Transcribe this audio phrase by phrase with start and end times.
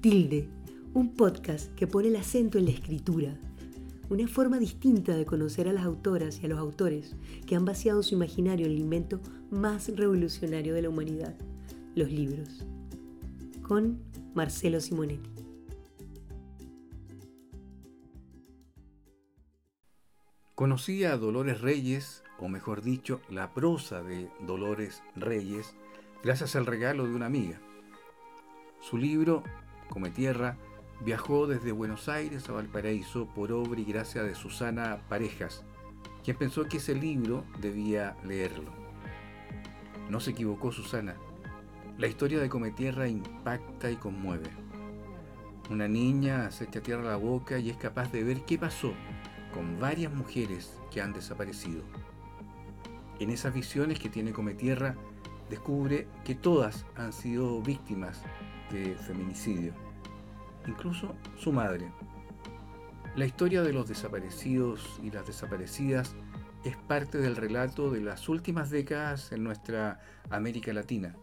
[0.00, 0.48] Tilde,
[0.94, 3.36] un podcast que pone el acento en la escritura,
[4.08, 7.16] una forma distinta de conocer a las autoras y a los autores
[7.46, 11.36] que han vaciado su imaginario en el invento más revolucionario de la humanidad,
[11.94, 12.64] los libros.
[13.60, 14.00] Con
[14.32, 15.28] Marcelo Simonetti.
[20.54, 25.74] Conocí a Dolores Reyes, o mejor dicho, la prosa de Dolores Reyes,
[26.24, 27.60] gracias al regalo de una amiga.
[28.80, 29.42] Su libro,
[29.90, 30.56] Come Tierra,
[31.04, 35.64] viajó desde Buenos Aires a Valparaíso por obra y gracia de Susana Parejas,
[36.22, 38.70] quien pensó que ese libro debía leerlo.
[40.08, 41.16] No se equivocó Susana.
[41.98, 44.48] La historia de Cometierra impacta y conmueve.
[45.70, 48.92] Una niña se echa tierra a la boca y es capaz de ver qué pasó
[49.52, 51.82] con varias mujeres que han desaparecido.
[53.18, 54.94] En esas visiones que tiene Cometierra,
[55.50, 58.22] descubre que todas han sido víctimas
[58.70, 59.74] de feminicidio
[60.66, 61.90] incluso su madre.
[63.16, 66.14] La historia de los desaparecidos y las desaparecidas
[66.64, 71.16] es parte del relato de las últimas décadas en nuestra América Latina.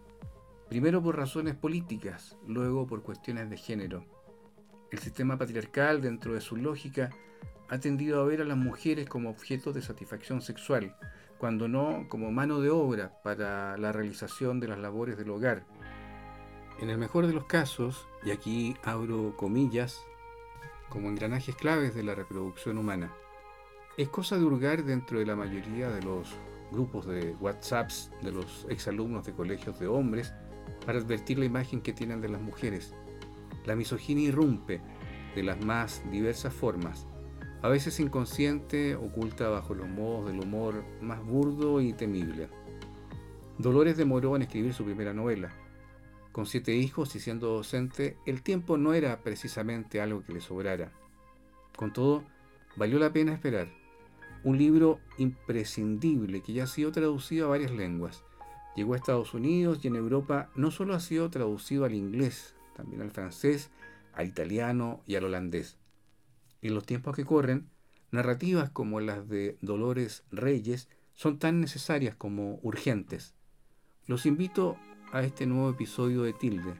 [0.70, 4.06] Primero por razones políticas, luego por cuestiones de género.
[4.92, 7.10] El sistema patriarcal, dentro de su lógica,
[7.70, 10.96] ha tendido a ver a las mujeres como objetos de satisfacción sexual,
[11.38, 15.66] cuando no como mano de obra para la realización de las labores del hogar,
[16.80, 20.06] en el mejor de los casos, y aquí abro comillas,
[20.90, 23.12] como engranajes claves de la reproducción humana,
[23.98, 26.30] es cosa de hurgar dentro de la mayoría de los
[26.72, 30.34] grupos de WhatsApps de los exalumnos de colegios de hombres
[30.86, 32.94] para advertir la imagen que tienen de las mujeres.
[33.66, 34.82] La misoginia irrumpe
[35.36, 37.08] de las más diversas formas,
[37.64, 42.50] a veces inconsciente, oculta bajo los modos del humor más burdo y temible.
[43.58, 45.52] Dolores demoró en escribir su primera novela,
[46.38, 50.92] con siete hijos y siendo docente, el tiempo no era precisamente algo que le sobrara.
[51.76, 52.24] Con todo,
[52.76, 53.70] valió la pena esperar.
[54.44, 58.24] Un libro imprescindible que ya ha sido traducido a varias lenguas.
[58.76, 63.02] Llegó a Estados Unidos y en Europa no solo ha sido traducido al inglés, también
[63.02, 63.72] al francés,
[64.14, 65.80] al italiano y al holandés.
[66.62, 67.68] En los tiempos que corren,
[68.12, 73.34] narrativas como las de Dolores Reyes son tan necesarias como urgentes.
[74.06, 74.78] Los invito
[75.12, 76.74] a este nuevo episodio de Tilde,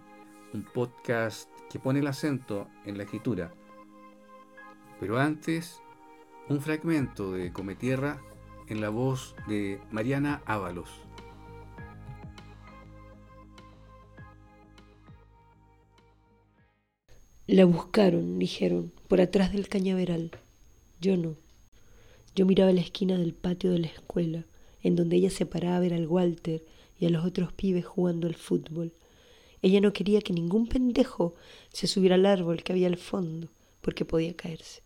[0.54, 3.54] un podcast que pone el acento en la escritura.
[5.00, 5.82] Pero antes,
[6.50, 8.22] un fragmento de Cometierra
[8.68, 10.90] en la voz de Mariana Ábalos.
[17.48, 20.32] La buscaron, dijeron, por atrás del cañaveral.
[21.00, 21.36] Yo no.
[22.36, 24.44] Yo miraba la esquina del patio de la escuela,
[24.84, 26.62] en donde ella se paraba a ver al Walter
[27.00, 28.94] y a los otros pibes jugando al fútbol.
[29.62, 31.36] Ella no quería que ningún pendejo
[31.74, 33.50] se subiera al árbol que había al fondo,
[33.82, 34.82] porque podía caerse.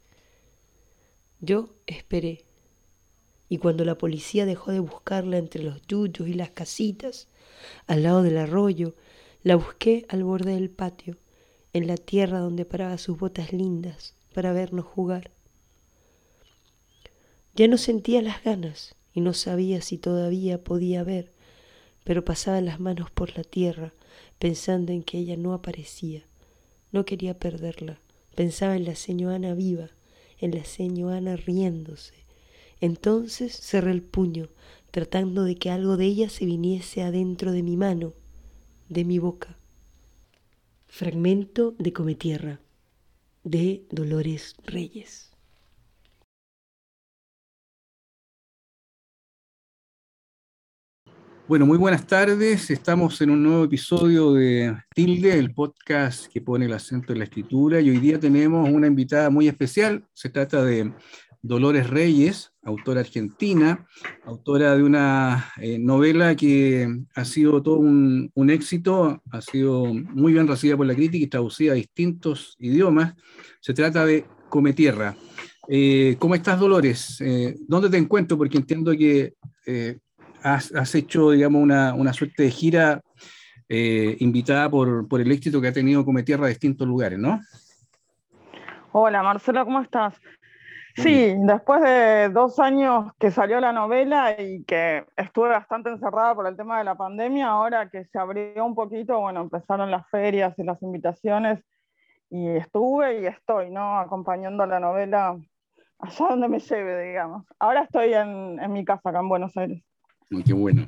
[1.40, 2.46] Yo esperé,
[3.50, 7.28] y cuando la policía dejó de buscarla entre los yuyos y las casitas,
[7.88, 8.96] al lado del arroyo,
[9.44, 11.18] la busqué al borde del patio,
[11.74, 15.32] en la tierra donde paraba sus botas lindas para vernos jugar.
[17.56, 21.32] Ya no sentía las ganas y no sabía si todavía podía ver,
[22.04, 23.94] pero pasaba las manos por la tierra,
[24.40, 26.24] pensando en que ella no aparecía.
[26.92, 28.00] No quería perderla.
[28.36, 29.90] Pensaba en la señora viva,
[30.40, 32.16] en la señora riéndose.
[32.80, 34.50] Entonces cerré el puño,
[34.90, 38.14] tratando de que algo de ella se viniese adentro de mi mano,
[38.90, 39.58] de mi boca.
[40.88, 42.60] Fragmento de Cometierra,
[43.44, 45.31] de Dolores Reyes.
[51.52, 52.72] Bueno, muy buenas tardes.
[52.72, 57.26] Estamos en un nuevo episodio de Tilde, el podcast que pone el acento en la
[57.26, 57.82] escritura.
[57.82, 60.06] Y hoy día tenemos una invitada muy especial.
[60.14, 60.94] Se trata de
[61.42, 63.86] Dolores Reyes, autora argentina,
[64.24, 70.48] autora de una eh, novela que ha sido todo un, éxito, ha sido muy bien
[70.48, 73.14] recibida por la crítica y traducida a distintos idiomas.
[73.60, 75.18] Se trata de Come Tierra.
[75.68, 77.20] Eh, ¿Cómo estás, Dolores?
[77.20, 78.38] Eh, ¿Dónde te encuentro?
[78.38, 79.34] Porque entiendo que
[80.44, 83.02] has, hecho, digamos, una, suerte de gira
[83.70, 87.40] eh, invitada por, el éxito que ha tenido Come Tierra a distintos lugares, ¿no?
[88.92, 90.16] Hola, Marcelo, ¿cómo estás?
[90.96, 96.46] Sí, después de dos años que salió la novela y que estuve bastante encerrada por
[96.48, 100.54] el tema de la pandemia, ahora que se abrió un poquito, bueno, empezaron las ferias
[100.58, 101.64] y las invitaciones
[102.30, 104.00] y estuve y estoy, ¿no?
[104.00, 105.38] Acompañando la novela
[106.00, 107.46] allá donde me lleve, digamos.
[107.58, 109.82] Ahora estoy en, en mi casa acá en Buenos Aires.
[110.46, 110.88] Qué bueno.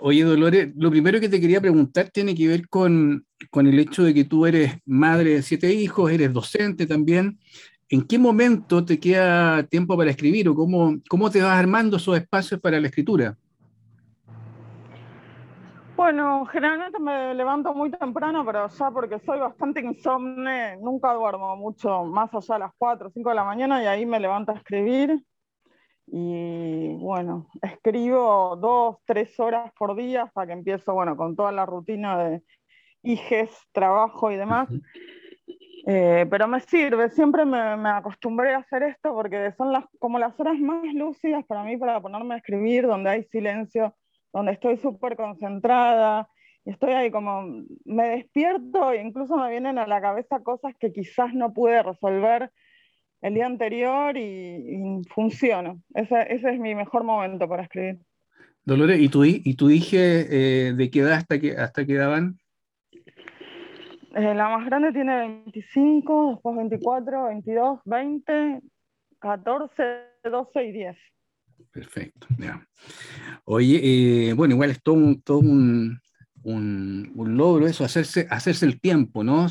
[0.00, 4.02] Oye, Dolores, lo primero que te quería preguntar tiene que ver con, con, el hecho
[4.02, 7.38] de que tú eres madre de siete hijos, eres docente también.
[7.88, 12.16] ¿En qué momento te queda tiempo para escribir o cómo, cómo te vas armando esos
[12.16, 13.36] espacios para la escritura?
[15.96, 22.04] Bueno, generalmente me levanto muy temprano, pero ya porque soy bastante insomne, nunca duermo mucho
[22.04, 24.54] más allá de las 4 o 5 de la mañana y ahí me levanto a
[24.54, 25.22] escribir.
[26.12, 31.66] Y bueno, escribo dos, tres horas por día hasta que empiezo, bueno, con toda la
[31.66, 32.42] rutina de
[33.02, 34.68] hijes, trabajo y demás.
[35.86, 40.18] Eh, pero me sirve, siempre me, me, acostumbré a hacer esto porque son las, como
[40.18, 43.94] las horas más lúcidas para mí para ponerme a escribir, donde hay silencio
[44.32, 46.28] donde estoy súper concentrada
[46.64, 50.92] y estoy ahí como, me despierto e incluso me vienen a la cabeza cosas que
[50.92, 52.52] quizás no pude resolver
[53.22, 55.82] el día anterior y, funciono.
[55.94, 57.98] Ese, ese, es mi mejor momento para escribir.
[58.64, 62.38] Dolores, ¿y tu, y tu hija eh, de qué edad hasta que, hasta qué daban?
[64.14, 68.60] Eh, la más grande tiene 25, después 24, 22, 20,
[69.18, 69.82] 14,
[70.24, 70.96] 12 y 10.
[71.70, 72.66] Perfecto, ya.
[73.44, 73.80] Oye,
[74.30, 76.00] eh, bueno, igual es todo un, todo un,
[76.42, 79.46] un, logro eso, hacerse, hacerse el tiempo, ¿no?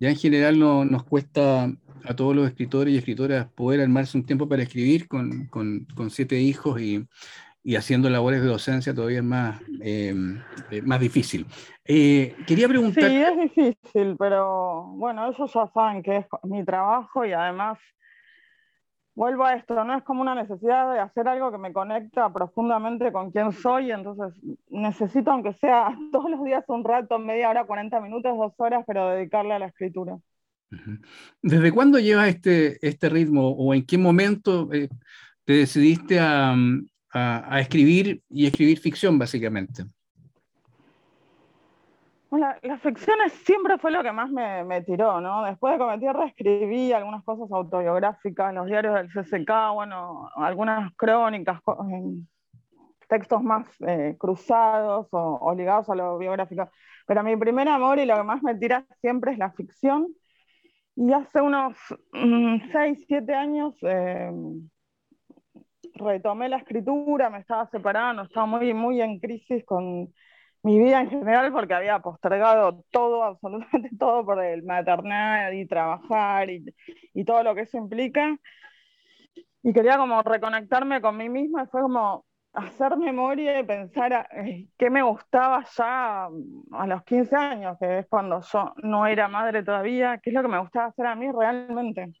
[0.00, 1.70] ya en general no, nos cuesta
[2.04, 6.10] a todos los escritores y escritoras poder armarse un tiempo para escribir con, con, con
[6.10, 7.06] siete hijos y,
[7.62, 10.40] y, haciendo labores de docencia todavía es más, em,
[10.70, 11.46] eh, más difícil.
[11.84, 13.04] Eh, quería preguntar...
[13.04, 17.78] Sí, es difícil, pero bueno, eso ya saben que es mi trabajo y además
[19.14, 23.12] vuelvo a esto, no es como una necesidad de hacer algo que me conecta profundamente
[23.12, 24.34] con quién soy, entonces
[24.68, 29.08] necesito, aunque sea todos los días un rato, media hora, 40 minutos, dos horas, pero
[29.10, 30.18] dedicarle a la escritura.
[31.42, 34.88] ¿Desde cuándo llevas este, este ritmo o en qué momento eh,
[35.44, 36.54] te decidiste a,
[37.12, 39.84] a escribir y escribir ficción, básicamente?
[42.38, 45.44] La, las ficciones siempre fue lo que más me, me, tiró, ¿no?
[45.44, 51.60] Después de Cometierra escribí algunas cosas autobiográficas los diarios del CCK, bueno, algunas crónicas,
[53.08, 56.68] textos más eh, cruzados o, o, ligados a lo biográfico.
[57.06, 60.08] Pero mi primer amor y lo que más me tira siempre es la ficción.
[60.96, 61.76] Y hace unos
[62.12, 64.30] 6, 7 años eh,
[65.94, 70.12] retomé la escritura, me estaba separando, estaba muy, muy en crisis con
[70.62, 76.48] mi vida en general porque había postergado todo, absolutamente todo por el maternal y trabajar
[76.50, 76.64] y,
[77.12, 78.36] y, todo lo que eso implica.
[79.62, 82.24] Y quería como reconectarme con mí misma, fue como
[82.54, 88.06] hacer memoria y pensar eh, qué me gustaba ya a los 15 años, que es
[88.06, 91.30] cuando yo no era madre todavía, qué es lo que me gustaba hacer a mí
[91.30, 92.12] realmente.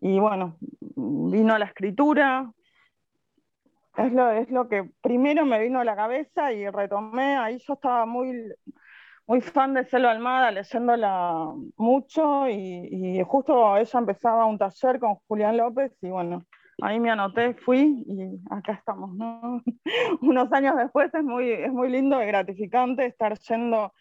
[0.00, 0.56] Y bueno,
[0.96, 2.50] vino la escritura,
[3.96, 7.74] es lo, es lo que primero me vino a la cabeza y retomé, ahí yo
[7.74, 8.52] estaba muy,
[9.26, 12.88] muy fan de Selva Almada, leyéndola mucho y,
[13.18, 16.44] y, justo ella empezaba un taller con Julián López y bueno,
[16.82, 19.62] ahí me anoté, fui y acá estamos, ¿no?
[20.20, 23.92] Unos años después es muy, es muy lindo y gratificante estar yendo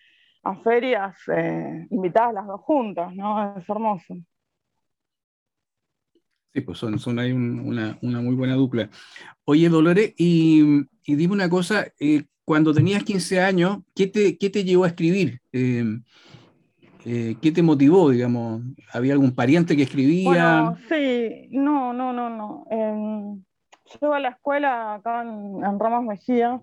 [0.43, 3.55] a ferias eh, invitadas las dos juntas, ¿no?
[3.57, 4.17] Es hermoso.
[6.53, 8.89] Sí, pues son, son ahí una, muy buena dupla.
[9.45, 14.49] Oye, Dolores, y, y dime una cosa, eh, cuando tenías 15 años, ¿qué te, qué
[14.49, 15.39] te llevó a escribir?
[15.53, 15.85] Eh,
[17.05, 18.61] eh, ¿Qué te motivó, digamos?
[18.93, 20.29] ¿Había algún pariente que escribía?
[20.29, 22.65] Bueno, sí, no, no, no, no.
[22.69, 23.41] Eh,
[23.85, 26.61] yo iba a la escuela acá en, Ramos Mejía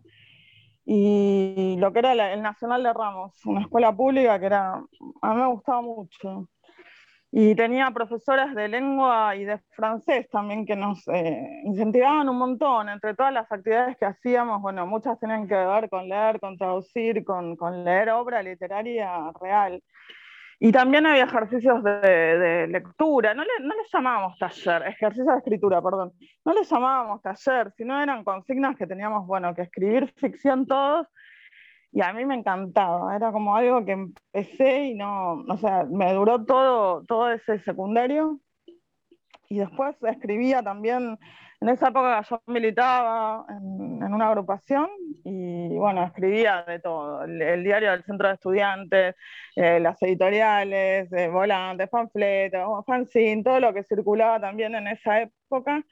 [0.84, 4.74] y lo que era el Nacional de Ramos, una escuela pública que era,
[5.22, 6.48] a mí me gustaba mucho.
[7.30, 12.88] Y tenía profesoras de lengua y de francés también que nos eh, incentivaban un montón.
[12.88, 17.24] Entre todas las actividades que hacíamos, bueno, muchas tenían que ver con leer, con traducir,
[17.24, 19.82] con leer obra literaria real.
[20.60, 25.38] Y también había ejercicios de, de lectura, no le, no les llamábamos taller, ejercicios de
[25.38, 26.12] escritura, perdón,
[26.44, 31.06] no les llamábamos taller, sino eran consignas que teníamos, bueno, que escribir ficción todos
[31.90, 36.12] y a mí me encantaba, era como algo que empecé y no, o sea, me
[36.12, 38.40] duró todo, todo ese secundario.
[39.48, 41.18] Y después escribía también,
[41.60, 44.88] en esa época yo militaba en, una agrupación
[45.24, 49.16] y bueno, escribía de todo, el, diario del centro de estudiantes,
[49.56, 55.84] eh, las editoriales, eh, volantes, panfletos, fanzine, todo lo que circulaba también en esa época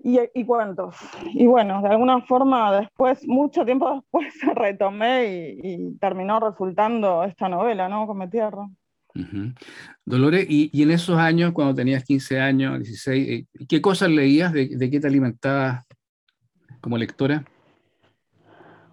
[0.00, 0.96] y, y, cuentos.
[1.34, 5.26] Y bueno, de alguna forma después, mucho tiempo después, retomé
[5.62, 8.06] y, terminó resultando esta novela, ¿no?
[8.06, 8.68] Come Tierra.
[9.14, 9.52] Uh.
[10.04, 14.52] Dolores, y, en esos años, cuando tenías 15 años, 16, ¿qué cosas leías?
[14.52, 15.84] ¿De, qué te alimentabas
[16.80, 17.44] como lectora?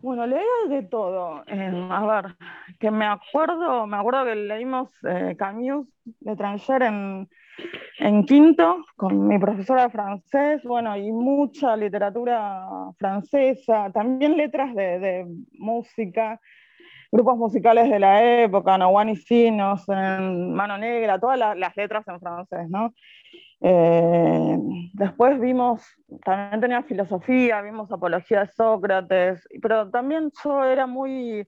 [0.01, 1.43] Bueno, leía de todo.
[1.48, 2.36] Eh, a ver,
[2.79, 5.88] que me acuerdo, me acuerdo que leímos eh, Camus
[6.19, 7.29] de Tranger en,
[8.00, 12.67] en quinto con mi profesora de francés, bueno, y mucha literatura
[13.00, 16.39] francesa, también letras de, de música,
[17.15, 22.19] grupos musicales de la época, No One y Sinos, Mano Negra, todas las letras en
[22.19, 22.93] francés, ¿no?
[23.62, 24.57] Eh,
[24.91, 25.81] después vimos,
[26.25, 31.48] también tenía filosofía, vimos apología de Sócrates, pero también yo era muy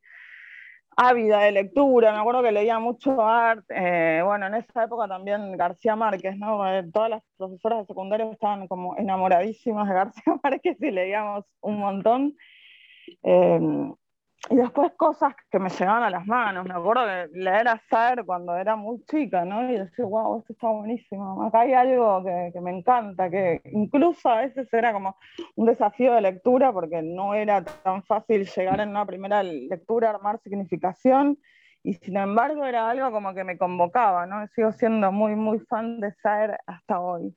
[0.95, 5.57] ávida de lectura, me acuerdo que leía mucho arte, eh, bueno, en esa época también
[5.57, 6.65] García Márquez, ¿no?
[6.65, 11.77] Eh, todas las profesoras de secundario estaban como enamoradísimas de García Márquez y leíamos un
[11.77, 12.38] montón.
[14.49, 16.65] Y después cosas que me llegaban a las manos.
[16.65, 19.69] Me acuerdo de leer a Saer cuando era muy chica, ¿no?
[19.69, 21.43] Y decir, wow, esto está buenísimo.
[21.43, 25.17] Acá hay algo que, que, me encanta, que incluso a veces era como
[25.55, 30.39] un desafío de lectura porque no era tan fácil llegar en una primera lectura armar
[30.39, 31.37] significación.
[31.83, 34.47] Y sin embargo era algo como que me convocaba, ¿no?
[34.47, 37.35] Sigo siendo muy, muy fan de Saer hasta hoy.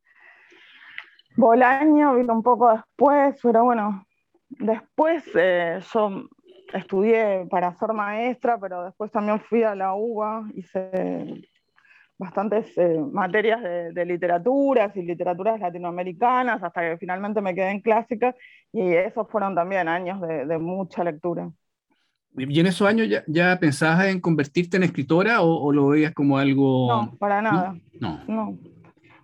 [1.36, 4.04] Bolaño vino un poco después, pero bueno,
[4.48, 6.24] después eh, yo
[6.74, 11.42] estudié para ser maestra, pero después también fui a la UBA, hice
[12.18, 18.34] bastantes eh, materias de, literaturas y literaturas latinoamericanas, hasta que finalmente me quedé en clásica,
[18.72, 21.50] y esos fueron también años de, mucha lectura.
[22.36, 26.88] ¿Y en esos años ya, pensabas en convertirte en escritora o, lo veías como algo...?
[26.88, 27.74] No, para nada.
[27.98, 28.20] no.
[28.28, 28.58] no.
[28.58, 28.58] No,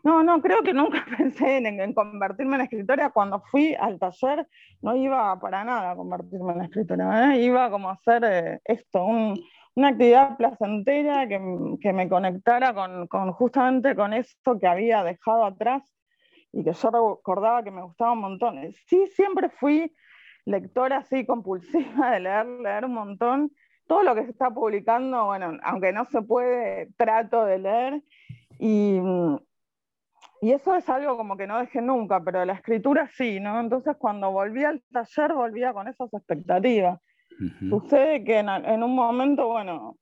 [0.07, 3.11] no, creo que nunca pensé en, convertirme en escritora.
[3.11, 4.47] Cuando fui al taller
[4.83, 7.43] no iba para nada a convertirme en escritora, ¿eh?
[7.43, 11.41] iba como a hacer eh, esto, una actividad placentera que,
[11.81, 15.83] que me conectara con, con, justamente con eso que había dejado atrás
[16.53, 18.59] y que yo recordaba que me gustaba un montón.
[18.87, 19.93] Sí, siempre fui
[20.47, 23.53] lectora así compulsiva de leer, leer un montón.
[23.87, 28.03] Todo lo que se está publicando, bueno, aunque no se puede, trato de leer.
[28.59, 29.01] Y,
[30.47, 33.59] y eso es algo como que no dejé nunca, pero la escritura sí, ¿no?
[33.59, 37.01] Entonces cuando volví al taller volvía con esas expectativas.
[37.69, 39.97] Sucede que en, un momento, bueno,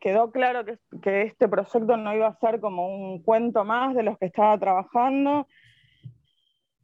[0.00, 4.02] quedó claro que, que, este proyecto no iba a ser como un cuento más de
[4.02, 5.46] los que estaba trabajando.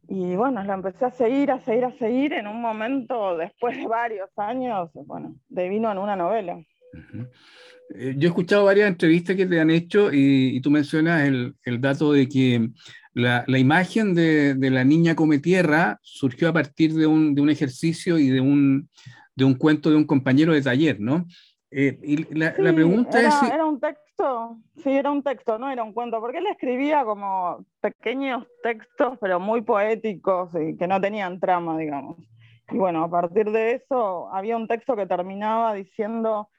[0.07, 2.31] Y bueno, lo empecé a seguir, a seguir, a seguir.
[2.31, 6.63] En un momento, después de varios años, bueno, devino en una novela.
[7.95, 11.81] Eh, yo he escuchado varias entrevistas que te han hecho y, tú mencionas el, el,
[11.81, 12.69] dato de que
[13.13, 17.41] la, la imagen de, de, la niña come tierra surgió a partir de un, de
[17.41, 18.89] un ejercicio y de un,
[19.35, 21.25] de un, cuento de un compañero de taller, ¿no?
[21.69, 23.51] Eh, y la, la pregunta era, es...
[23.51, 27.65] Era un texto, sí, era un texto, no era un cuento, porque él escribía como
[27.81, 32.17] pequeños textos, pero muy poéticos y que no tenían trama, digamos.
[32.71, 36.49] Y bueno, a partir de eso había un texto que terminaba diciendo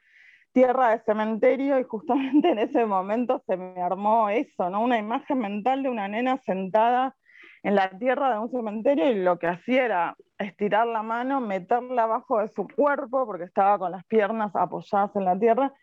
[0.55, 4.81] tierra de cementerio y justamente en ese momento se me armó eso, ¿no?
[4.81, 7.15] Una imagen mental de una nena sentada
[7.61, 12.03] en la tierra de un cementerio y lo que hacía era estirar la mano, meterla
[12.03, 15.73] abajo de su cuerpo porque estaba con las piernas apoyadas en la tierra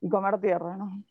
[0.00, 1.02] y comer tierra, ¿no?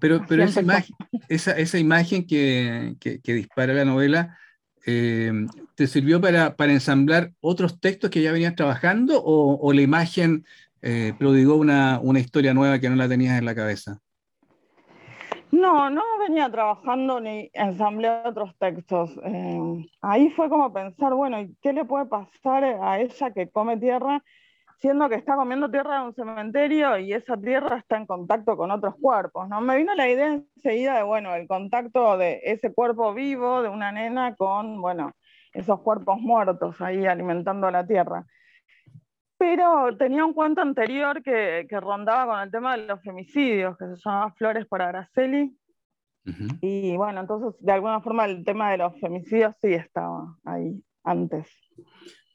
[0.00, 0.96] Pero, pero esa imagen,
[1.28, 4.38] esa, esa imagen que, que, dispara la novela,
[4.86, 5.30] eh,
[5.74, 10.46] ¿te sirvió para, para, ensamblar otros textos que ya venías trabajando o, o la imagen
[10.88, 13.98] eh, prodigó una, una, historia nueva que no la tenías en la cabeza?
[15.50, 19.10] No, no venía trabajando ni ensamblé otros textos.
[19.24, 24.22] Eh, ahí fue como pensar, bueno, ¿qué le puede pasar a ella que come tierra,
[24.78, 28.70] siendo que está comiendo tierra en un cementerio y esa tierra está en contacto con
[28.70, 29.48] otros cuerpos?
[29.48, 29.60] ¿no?
[29.60, 33.90] Me vino la idea enseguida de, bueno, el contacto de ese cuerpo vivo de una
[33.90, 35.14] nena con, bueno,
[35.52, 38.24] esos cuerpos muertos ahí alimentando la tierra
[39.38, 43.86] pero tenía un cuento anterior que, que, rondaba con el tema de los femicidios, que
[43.86, 45.56] se llamaba Flores para Araceli.
[46.60, 51.46] Y bueno, entonces de alguna forma el tema de los femicidios sí estaba ahí antes.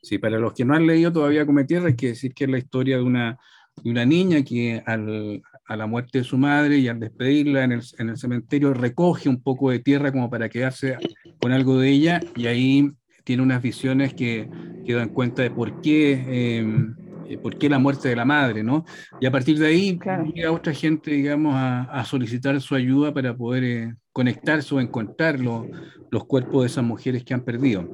[0.01, 2.49] Sí, para los que no han leído todavía Come Tierra, hay que decir que es
[2.49, 3.37] la historia de una,
[3.83, 7.73] de una niña que al, a la muerte de su madre y al despedirla en
[7.73, 10.97] el, en el cementerio recoge un poco de tierra como para quedarse
[11.39, 12.91] con algo de ella y ahí
[13.23, 14.49] tiene unas visiones que,
[14.85, 16.95] que dan cuenta de por qué, em,
[17.27, 18.85] eh, por qué la muerte de la madre, ¿no?
[19.19, 19.99] Y a partir de ahí
[20.33, 25.39] llega otra gente, digamos, a, a, solicitar su ayuda para poder eh, conectarse o encontrar
[25.39, 27.89] los cuerpos de esas mujeres que han perdido.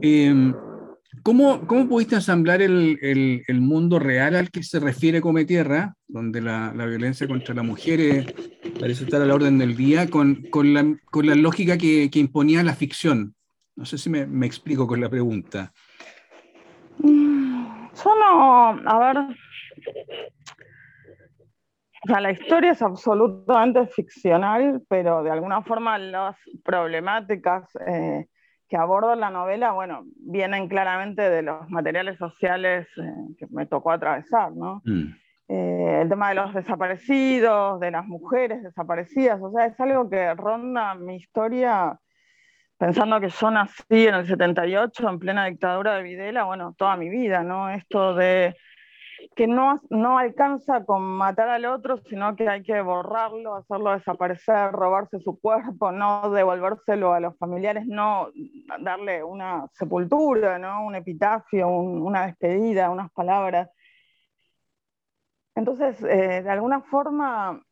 [0.00, 0.52] Eh,
[1.22, 5.94] ¿Cómo, ¿Cómo, pudiste ensamblar el, el, el, mundo real al que se refiere Come Tierra,
[6.06, 8.26] donde la, la, violencia contra las mujeres
[8.78, 12.18] parece estar a la orden del día, con, con, la, con la, lógica que, que,
[12.18, 13.34] imponía la ficción?
[13.76, 15.72] No sé si me, me explico con la pregunta.
[16.98, 19.36] Mm, Yo no, a ver,
[22.06, 28.26] o sea, la historia es absolutamente ficcional, pero de alguna forma las problemáticas eh,
[28.68, 33.66] que abordo en la novela, bueno, vienen claramente de los materiales sociales eh, que me
[33.66, 34.82] tocó atravesar, ¿no?
[34.84, 35.14] Mm.
[35.48, 40.32] Eh, el tema de los desaparecidos, de las mujeres desaparecidas, o sea, es algo que
[40.34, 41.98] ronda mi historia
[42.78, 47.08] pensando que yo nací en el 78, en plena dictadura de Videla, bueno, toda mi
[47.08, 47.70] vida, ¿no?
[47.70, 48.56] Esto de
[49.34, 54.72] que no, no alcanza con matar al otro, sino que hay que borrarlo, hacerlo desaparecer,
[54.72, 58.30] robarse su cuerpo, no devolvérselo a los familiares, no
[58.80, 60.86] darle una sepultura, ¿no?
[60.86, 63.70] un epitafio, una despedida, unas palabras.
[65.54, 67.62] Entonces, eh, de alguna forma,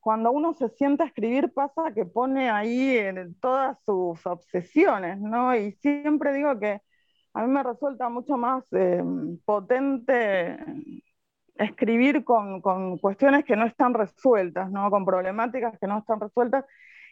[0.00, 2.98] cuando uno se sienta a escribir pasa que pone ahí
[3.40, 5.54] todas sus obsesiones, ¿no?
[5.54, 6.80] Y siempre digo que
[7.34, 9.02] a mí me resulta mucho más eh,
[9.44, 10.58] potente
[11.60, 12.60] escribir con,
[12.98, 14.90] cuestiones que no están resueltas, ¿no?
[14.90, 16.64] con problemáticas que no están resueltas,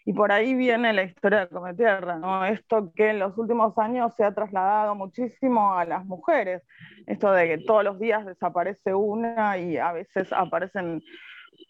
[0.05, 2.47] y por ahí viene la historia de Cometierra, ¿no?
[2.47, 6.63] esto que en los últimos años se ha trasladado muchísimo a las mujeres,
[7.07, 11.03] esto de que todos los días desaparece una y a veces aparecen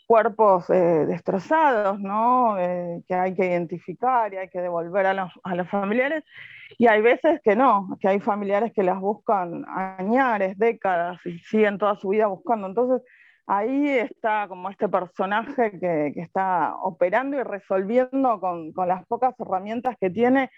[0.07, 2.59] cuerpos eh, destrozados, ¿no?
[2.59, 6.25] Eh, que hay que identificar y hay que devolver a los, a los, familiares.
[6.79, 11.79] Y hay veces que no, que hay familiares que las buscan añares, décadas y siguen
[11.79, 12.67] toda su vida buscando.
[12.67, 13.03] Entonces,
[13.47, 19.35] ahí está como este personaje que, que está operando y resolviendo con, con, las pocas
[19.39, 20.51] herramientas que tiene.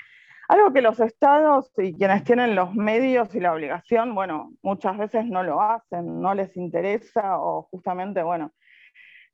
[0.49, 5.26] Algo que los estados y quienes tienen los medios y la obligación, bueno, muchas veces
[5.26, 8.52] no lo hacen, no les interesa o justamente, bueno,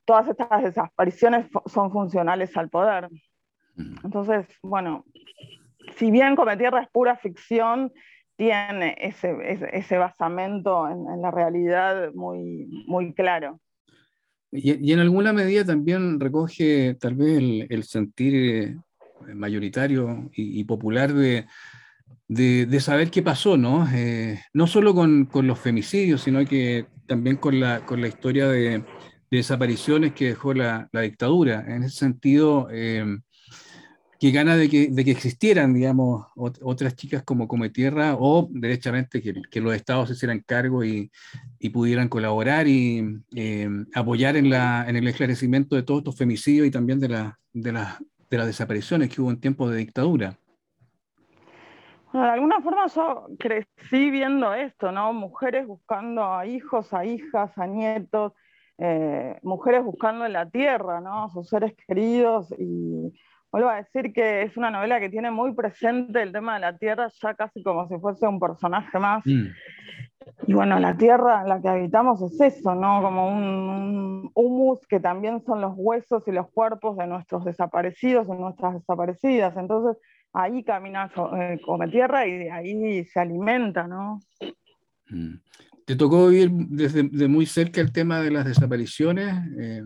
[0.06, 3.10] todas estas desapariciones son funcionales al poder.
[3.76, 5.04] Entonces, bueno,
[5.96, 7.92] si bien Cometierra es pura ficción,
[8.36, 9.34] tiene ese,
[9.72, 13.60] ese, basamento en, la realidad muy, muy claro.
[14.52, 18.76] Y, en alguna medida también recoge tal vez el, sentir eh,
[19.34, 21.46] mayoritario y, popular de,
[22.28, 23.86] de, saber qué pasó, ¿no?
[23.92, 28.48] Eh, no solo con, con, los femicidios, sino que también con la, con la historia
[28.48, 28.84] de,
[29.30, 31.64] desapariciones que dejó la, dictadura.
[31.66, 33.04] En ese sentido, eh,
[34.30, 39.74] gana de que, de existieran, digamos, otras chicas como Cometierra o derechamente que, que los
[39.74, 41.10] estados se hicieran cargo y,
[41.58, 46.66] y pudieran colaborar y eh, apoyar en, la, en el esclarecimiento de todos estos femicidios
[46.66, 47.98] y también de, la, de, la,
[48.30, 50.36] de las desapariciones que hubo en tiempos de dictadura.
[52.12, 55.12] de alguna forma yo crecí viendo esto, ¿no?
[55.12, 58.32] Mujeres buscando a hijos, a hijas, a nietos,
[58.78, 61.28] eh, mujeres buscando en la tierra, ¿no?
[61.30, 63.12] Sus seres queridos y
[63.50, 66.76] vuelvo a decir que es una novela que tiene muy presente el tema de la
[66.76, 69.24] tierra, ya casi como si fuese un personaje más.
[69.24, 69.46] Mm.
[70.46, 73.00] Y bueno, la tierra en la que habitamos es eso, ¿no?
[73.00, 78.32] Como un, humus que también son los huesos y los cuerpos de nuestros desaparecidos y
[78.32, 79.56] nuestras desaparecidas.
[79.56, 84.20] Entonces ahí camina eh, como tierra y de ahí se alimenta, ¿no?
[85.08, 85.36] Mm.
[85.86, 89.32] ¿Te tocó vivir desde muy cerca el tema de las desapariciones?
[89.60, 89.82] Eh,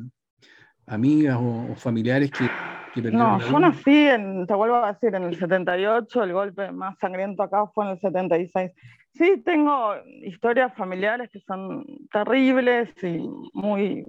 [0.87, 2.49] ¿Amigas o, familiares que,
[2.95, 6.99] que No, yo nací, en, te vuelvo a decir, en el 78, el golpe más
[6.99, 8.73] sangriento acá fue en el 76.
[9.13, 14.05] Sí, tengo historias familiares que son terribles y muy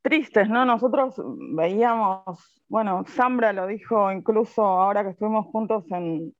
[0.00, 0.64] tristes, ¿no?
[0.64, 1.14] Nosotros
[1.54, 6.34] veíamos, bueno, Zambra lo dijo incluso ahora que estuvimos juntos en,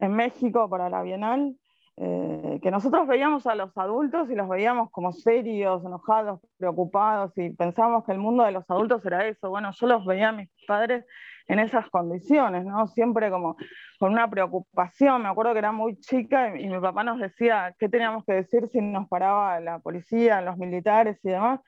[0.00, 1.56] en México para la Bienal,
[1.96, 7.50] eh, que nosotros veíamos a los adultos y los veíamos como serios, enojados, preocupados y
[7.50, 9.50] pensábamos que el mundo de los adultos era eso.
[9.50, 11.04] Bueno, yo los veía a mis padres
[11.46, 12.86] en esas condiciones, ¿no?
[12.88, 13.56] Siempre como
[13.98, 15.22] con una preocupación.
[15.22, 18.32] Me acuerdo que era muy chica y, y mi papá nos decía qué teníamos que
[18.32, 21.60] decir si nos paraba la policía, los militares y demás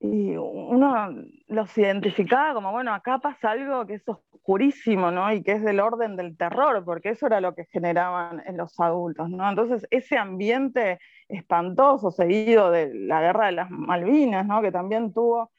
[0.00, 1.14] y uno
[1.48, 5.30] los identificaba como, bueno, acá pasa algo que es oscurísimo, ¿no?
[5.30, 8.80] Y que es del orden del terror, porque eso era lo que generaban en los
[8.80, 9.46] adultos, ¿no?
[9.48, 14.62] Entonces, ese ambiente espantoso, seguido de la guerra de las Malvinas, ¿no?
[14.62, 15.52] Que también tuvo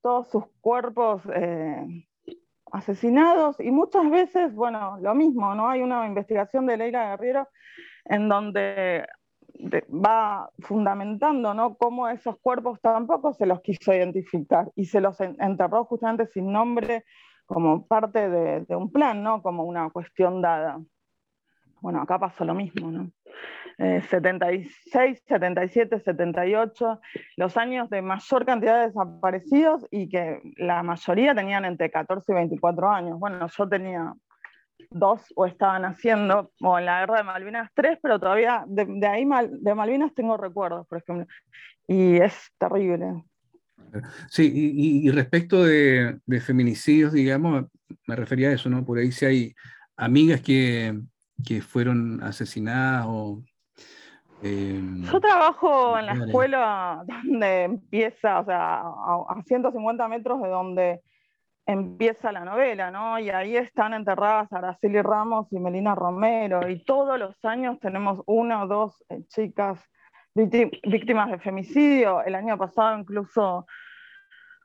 [0.00, 1.84] todos sus cuerpos eh,
[2.70, 5.68] asesinados y muchas veces, bueno, lo mismo, ¿no?
[5.68, 7.48] Hay una investigación de Leila Guerrero
[8.04, 9.04] en donde
[9.90, 11.76] va fundamentando ¿no?
[11.76, 17.04] cómo esos cuerpos tampoco se los quiso identificar y se los enterró justamente sin nombre
[17.46, 19.42] como parte de, un plan, ¿no?
[19.42, 20.78] como una cuestión dada.
[21.80, 23.10] Bueno, acá pasó lo mismo, ¿no?
[23.78, 27.00] 76, 77, 78,
[27.36, 32.34] los años de mayor cantidad de desaparecidos y que la mayoría tenían entre 14 y
[32.34, 33.20] 24 años.
[33.20, 34.14] Bueno, yo tenía
[34.90, 39.26] dos o estaban haciendo, o en la guerra de Malvinas tres, pero todavía de, ahí
[39.50, 41.26] de Malvinas tengo recuerdos, por ejemplo,
[41.86, 43.22] y es terrible.
[44.28, 47.66] Sí, y, respecto de, feminicidios, digamos,
[48.06, 48.84] me refería a eso, ¿no?
[48.84, 49.54] Por ahí si hay
[49.96, 50.98] amigas que,
[51.46, 53.42] que fueron asesinadas o...
[54.42, 61.00] Em, Yo trabajo en la escuela donde empieza, o sea, a 150 metros de donde
[61.68, 63.18] empieza la novela, ¿no?
[63.18, 68.64] Y ahí están enterradas Araceli Ramos y Melina Romero, y todos los años tenemos una
[68.64, 69.78] o dos eh, chicas
[70.34, 72.22] víctimas de femicidio.
[72.22, 73.66] El año pasado incluso,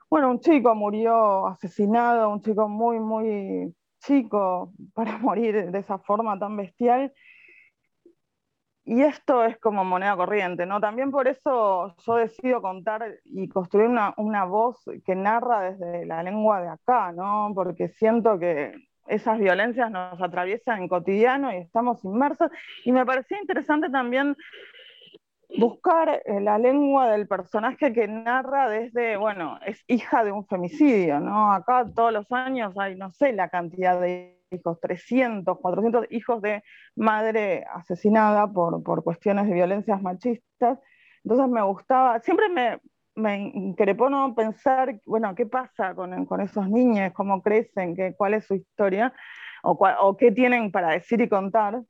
[0.10, 6.39] bueno, un chico murió asesinado, un chico muy, muy chico para morir de esa forma
[6.39, 7.12] tan bestial.
[8.86, 10.82] Y esto es como moneda corriente, ¿no?
[10.82, 16.22] También por eso yo decido contar y construir una, una, voz que narra desde la
[16.22, 17.54] lengua de acá, ¿no?
[17.56, 18.74] Porque siento que
[19.08, 22.52] esas violencias nos atraviesan en cotidiano y estamos inmersos.
[22.84, 24.36] Y me parecía interesante también
[25.58, 31.19] buscar eh, la lengua del personaje que narra desde, bueno, es hija de un femicidio,
[31.19, 31.54] ¿no?
[31.54, 36.63] Acá todos los años hay, no sé, la cantidad de hijos, 300, 400 hijos de
[36.96, 40.80] madre asesinada por, por cuestiones de violencias machistas.
[41.24, 42.80] Entonces me gustaba, siempre me,
[43.16, 47.13] me increpó no pensar, bueno, ¿qué pasa con, con esos niños?
[47.13, 47.96] ¿Cómo crecen?
[47.96, 49.13] ¿Qué, ¿Cuál es su historia?
[49.63, 51.82] O, o, qué tienen para decir y contar?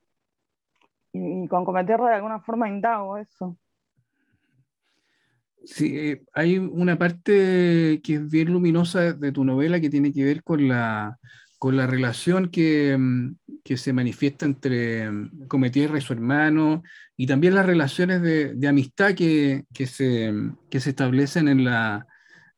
[1.12, 3.56] Y, con Cometerra de alguna forma indago eso.
[5.64, 10.24] Sí, eh, hay una parte que es bien luminosa de tu novela que tiene que
[10.24, 11.18] ver con la,
[11.64, 16.82] con la relación que, mm, que, se manifiesta entre mm, Cometierra y su hermano,
[17.16, 20.30] y también las relaciones de, de amistad que, que, se,
[20.68, 22.06] que se establecen en la,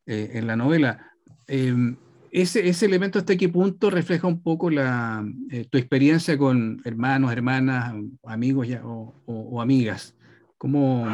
[0.06, 1.12] eh, en la novela.
[1.46, 1.96] Em,
[2.32, 7.30] ese, ese, elemento hasta qué punto refleja un poco la, eh, tu experiencia con hermanos,
[7.30, 10.16] hermanas, amigos ya, o, o, amigas.
[10.58, 11.06] ¿Cómo,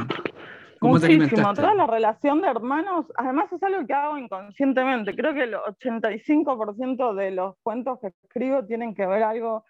[0.83, 5.15] Muchísimo, toda la relación de hermanos, además es algo que hago inconscientemente.
[5.15, 9.65] Creo que el 85% de los cuentos que escribo tienen que ver algo,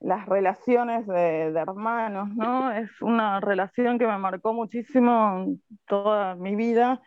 [0.00, 2.72] las relaciones de, hermanos, ¿no?
[2.72, 5.46] Es una relación que me marcó muchísimo
[5.86, 7.00] toda mi vida.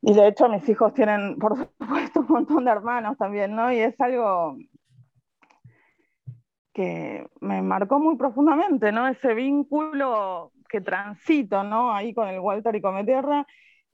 [0.00, 3.70] Y de hecho mis hijos tienen, por supuesto, un montón de hermanos también, ¿no?
[3.70, 4.56] Y es algo
[6.72, 9.08] que me marcó muy profundamente, ¿no?
[9.08, 11.92] Ese vínculo que transito, ¿no?
[11.92, 13.46] Ahí con el Walter y Cometerra,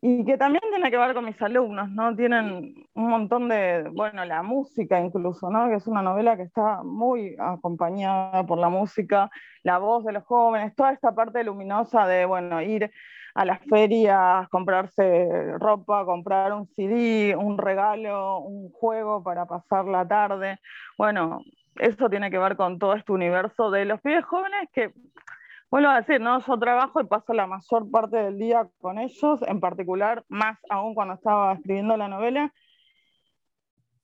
[0.07, 2.15] y que también tiene que ver con mis alumnos, ¿no?
[2.15, 5.69] Tienen un montón de, bueno, la música incluso, ¿no?
[5.71, 9.31] Que es una novela que está muy acompañada por la música,
[9.63, 12.91] la voz de los jóvenes, toda esta parte luminosa de, bueno, ir
[13.35, 20.07] a las ferias, comprarse ropa, comprar un CD, un regalo, un juego para pasar la
[20.07, 20.59] tarde.
[20.99, 21.41] Bueno,
[21.77, 24.93] eso tiene que ver con todo este universo de los pibes jóvenes que
[25.75, 26.39] Vuelvo a decir, ¿no?
[26.39, 30.95] Yo trabajo y paso la mayor parte del día con ellos, en particular, más aún
[30.95, 32.55] cuando estaba escribiendo la novela.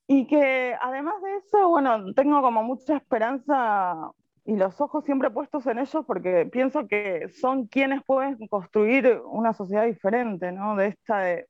[0.09, 4.11] Y que además de eso, bueno, tengo como mucha esperanza
[4.45, 9.53] y los ojos siempre puestos en ellos porque pienso que son quienes pueden construir una
[9.53, 10.75] sociedad diferente, ¿no?
[10.75, 11.47] De esta de,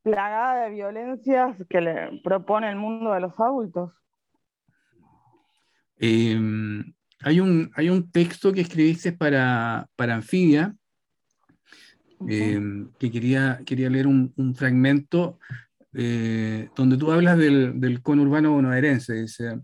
[0.00, 3.92] plagada de violencias que le propone el mundo de los adultos.
[5.98, 6.40] Eh,
[7.22, 10.74] hay un, hay un texto que escribiste para, para Anfibia,
[12.28, 15.38] em, que quería, quería leer un, un fragmento
[15.94, 19.14] eh, donde tú hablas del, del conurbano bonaerense.
[19.14, 19.60] Dice,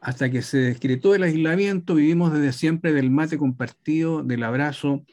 [0.00, 5.04] hasta que se decretó el aislamiento, vivimos desde siempre del mate compartido, del abrazo,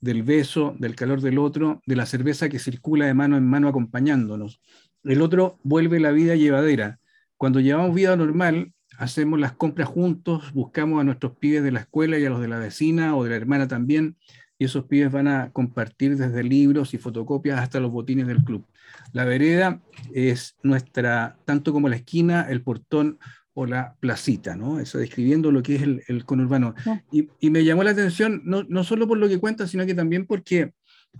[0.00, 3.68] del beso, del calor del otro, de la cerveza que circula de mano en mano
[3.68, 4.60] acompañándonos.
[5.04, 6.98] El otro vuelve la vida llevadera.
[7.36, 12.20] Cuando llevamos vida normal, hacemos las compras juntos, buscamos a nuestros pibes de la escuela
[12.20, 14.16] y a los de la vecina o de la hermana también,
[14.58, 18.64] y esos pibes van a compartir desde libros y fotocopias hasta los botines del club.
[19.12, 19.80] La vereda
[20.14, 23.18] es nuestra, tanto como la esquina, el portón
[23.54, 24.78] o la placita, ¿no?
[24.78, 26.76] Eso describiendo lo que es el, conurbano.
[27.10, 30.26] Y, me llamó la atención, no, no, solo por lo que cuenta, sino que también
[30.26, 30.74] porque,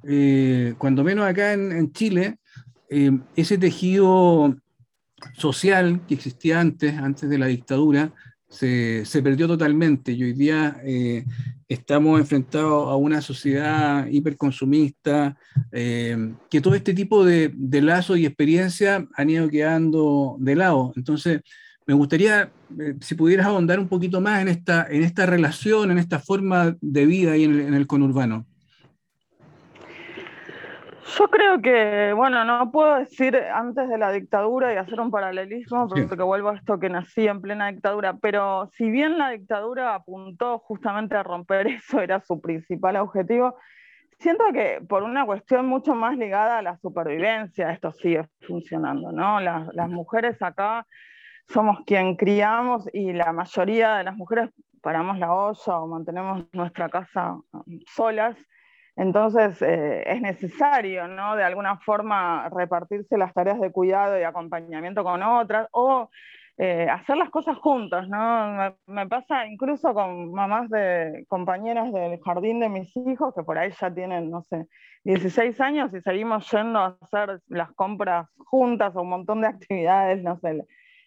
[0.05, 2.39] eh, cuando menos acá en, Chile,
[2.91, 4.57] eh, ese tejido
[5.35, 8.13] social que existía antes, antes de la dictadura,
[8.49, 11.25] se, se perdió totalmente y hoy día eh,
[11.69, 15.37] estamos enfrentados a una sociedad hiperconsumista,
[15.73, 20.93] eh, que todo este tipo de, de lazos y experiencias han ido quedando de lado.
[20.97, 21.41] Entonces,
[21.87, 25.99] me gustaría, eh, si pudieras ahondar un poquito más en esta, en esta relación, en
[25.99, 28.47] esta forma de vida ahí en el, en el conurbano.
[31.05, 35.89] Yo creo que, bueno, no puedo decir antes de la dictadura y hacer un paralelismo,
[35.89, 40.61] porque vuelvo a esto que nací en plena dictadura, pero si bien la dictadura apuntó
[40.61, 43.57] justamente a romper eso, era su principal objetivo,
[44.19, 49.41] siento que por una cuestión mucho más ligada a la supervivencia, esto sigue funcionando, ¿no?
[49.41, 50.87] Las, las mujeres acá
[51.49, 56.89] somos quien criamos y la mayoría de las mujeres paramos la olla o mantenemos nuestra
[56.89, 57.39] casa
[57.87, 58.37] solas
[58.97, 61.37] entonces eh, es necesario, ¿no?
[61.37, 66.11] De alguna forma repartirse las tareas de cuidado y acompañamiento con otras o
[66.59, 68.77] eh, hacer las cosas juntas, ¿no?
[68.87, 73.73] Me, pasa incluso con mamás de compañeras del jardín de mis hijos que por ahí
[73.81, 74.67] ya tienen, no sé,
[75.05, 80.23] 16 años y seguimos yendo a hacer las compras juntas o un montón de actividades,
[80.23, 80.67] no sé,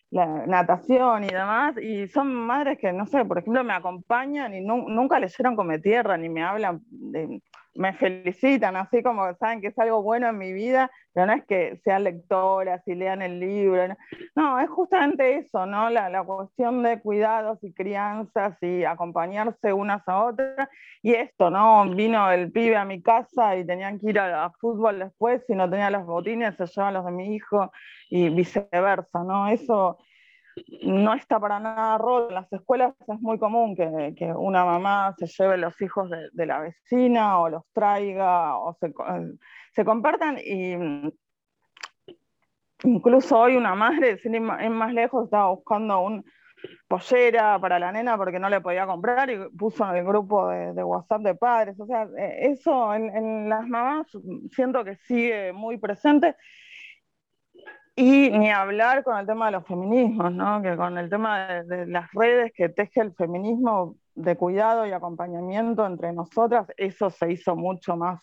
[0.09, 4.61] la natación y demás, y son madres que, no sé, por ejemplo, me acompañan y
[4.61, 7.41] nunca leyeron come tierra, ni me hablan de,
[7.75, 11.45] me felicitan, así como saben que es algo bueno en mi vida, pero no es
[11.45, 13.95] que sean lectoras y lean el libro.
[14.35, 15.89] No, es justamente eso, ¿no?
[15.89, 20.69] La, la, cuestión de cuidados y crianzas y acompañarse unas a otras.
[21.01, 21.87] Y esto, ¿no?
[21.93, 25.69] Vino el pibe a mi casa y tenían que ir a, fútbol después, si no
[25.69, 27.71] tenía los botines, se llevaban los de mi hijo
[28.09, 29.47] y viceversa, ¿no?
[29.47, 29.97] Eso
[30.83, 32.29] no está para nada roto.
[32.29, 36.29] En las escuelas es muy común que, que una mamá se lleve los hijos de,
[36.31, 38.93] de, la vecina o los traiga o se,
[39.73, 41.11] se compartan y mm,
[42.83, 46.25] incluso hoy una madre, sin más lejos, estaba buscando un
[46.87, 50.73] pollera para la nena porque no le podía comprar y puso en el grupo de,
[50.73, 51.79] de WhatsApp de padres.
[51.79, 54.07] O sea, eh, eso en, en las mamás
[54.51, 56.35] siento que sigue muy presente
[57.95, 60.61] y ni hablar con el tema de los feminismos, ¿no?
[60.61, 65.85] que con el tema de, las redes que teje el feminismo de cuidado y acompañamiento
[65.85, 68.21] entre nosotras, eso se hizo mucho más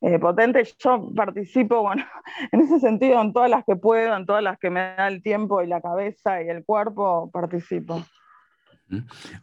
[0.00, 0.66] eh, potente.
[0.78, 2.04] Yo participo, bueno,
[2.52, 5.22] en ese sentido, en todas las que puedo, en todas las que me da el
[5.22, 8.02] tiempo y la cabeza y el cuerpo, participo.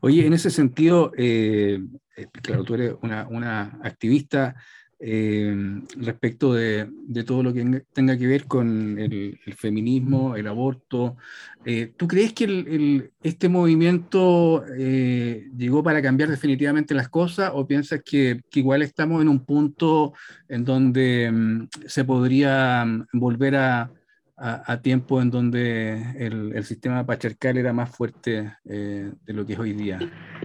[0.02, 1.80] Oye, en ese sentido, eh,
[2.16, 4.56] eh, claro, tú eres una, una activista
[5.02, 5.56] eh,
[5.96, 11.16] respecto de, de, todo lo que tenga que ver con el, el feminismo, el aborto.
[11.64, 17.52] Eh, ¿Tú crees que el, el, este movimiento eh, llegó para cambiar definitivamente las cosas
[17.54, 20.14] o piensas que, que igual estamos en un punto
[20.50, 23.90] en donde um, se podría um, volver a,
[24.36, 29.54] a, a, tiempo en donde el, el, sistema patriarcal era más fuerte de lo que
[29.54, 30.00] es hoy día?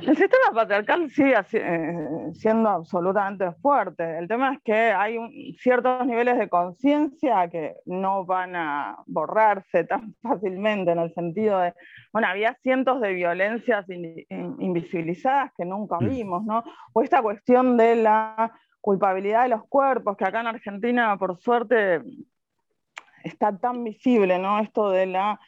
[0.06, 4.18] El sistema patriarcal sigue eh, siendo absolutamente fuerte.
[4.18, 9.84] El tema es que hay un, ciertos niveles de conciencia que no van a borrarse
[9.84, 11.72] tan fácilmente en el sentido de,
[12.12, 16.08] bueno, había cientos de violencias in, in, invisibilizadas que nunca mm.
[16.08, 16.62] vimos, ¿no?
[16.92, 22.02] O esta cuestión de la culpabilidad de los cuerpos, que acá en Argentina, por suerte,
[23.22, 24.58] está tan visible, ¿no?
[24.58, 25.40] Esto de la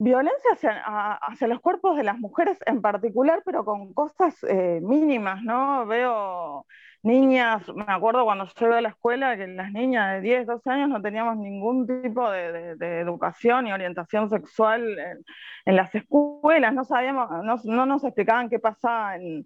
[0.00, 0.82] violencia hacia,
[1.16, 5.86] hacia, los cuerpos de las mujeres en particular, pero con cosas eh, mínimas, ¿no?
[5.86, 6.66] Veo
[7.02, 10.70] niñas, me acuerdo cuando yo iba a la escuela, que las niñas de 10, 12
[10.70, 15.24] años no teníamos ningún tipo de, educación y orientación sexual en,
[15.66, 19.44] en, las escuelas, no sabíamos, no, no nos explicaban qué pasaba en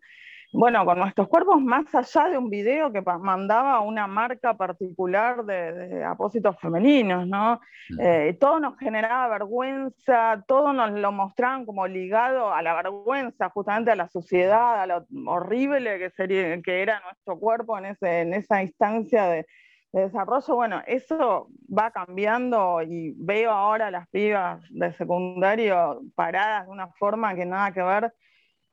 [0.55, 5.73] bueno, con nuestros cuerpos, más allá de un video que mandaba una marca particular de,
[5.73, 7.61] de apósitos femeninos, ¿no?
[7.99, 13.91] Eh, todo nos generaba vergüenza, todo nos lo mostraban como ligado a la vergüenza, justamente
[13.91, 18.35] a la suciedad, a lo horrible que, sería, que era nuestro cuerpo en, ese, en
[18.35, 19.47] esa instancia de,
[19.93, 20.55] de desarrollo.
[20.55, 27.35] Bueno, eso va cambiando y veo ahora las pibas de secundario paradas de una forma
[27.35, 28.13] que nada que ver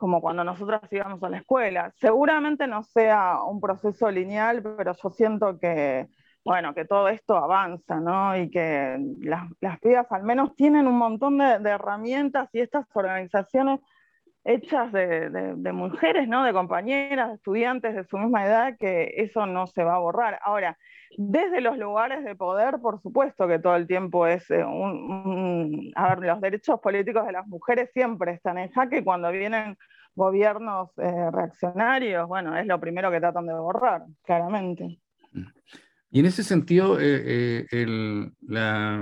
[0.01, 1.93] como cuando nosotros íbamos a la escuela.
[1.97, 6.09] Seguramente no sea un proceso lineal, pero yo siento que,
[6.43, 8.35] bueno, que todo esto avanza, ¿no?
[8.35, 12.87] Y que las, las pibas al menos tienen un montón de, de herramientas y estas
[12.95, 13.79] organizaciones
[14.43, 16.43] hechas de, de, mujeres, ¿no?
[16.43, 20.39] De compañeras, estudiantes de su misma edad, que eso no se va a borrar.
[20.43, 20.77] Ahora,
[21.17, 26.15] desde los lugares de poder, por supuesto que todo el tiempo es eh, un, a
[26.15, 29.77] ver, los derechos políticos de las mujeres siempre están en jaque cuando vienen
[30.15, 34.99] gobiernos eh, reaccionarios, bueno, es lo primero que tratan de borrar, claramente.
[36.09, 39.01] Y en ese sentido, eh, el, la,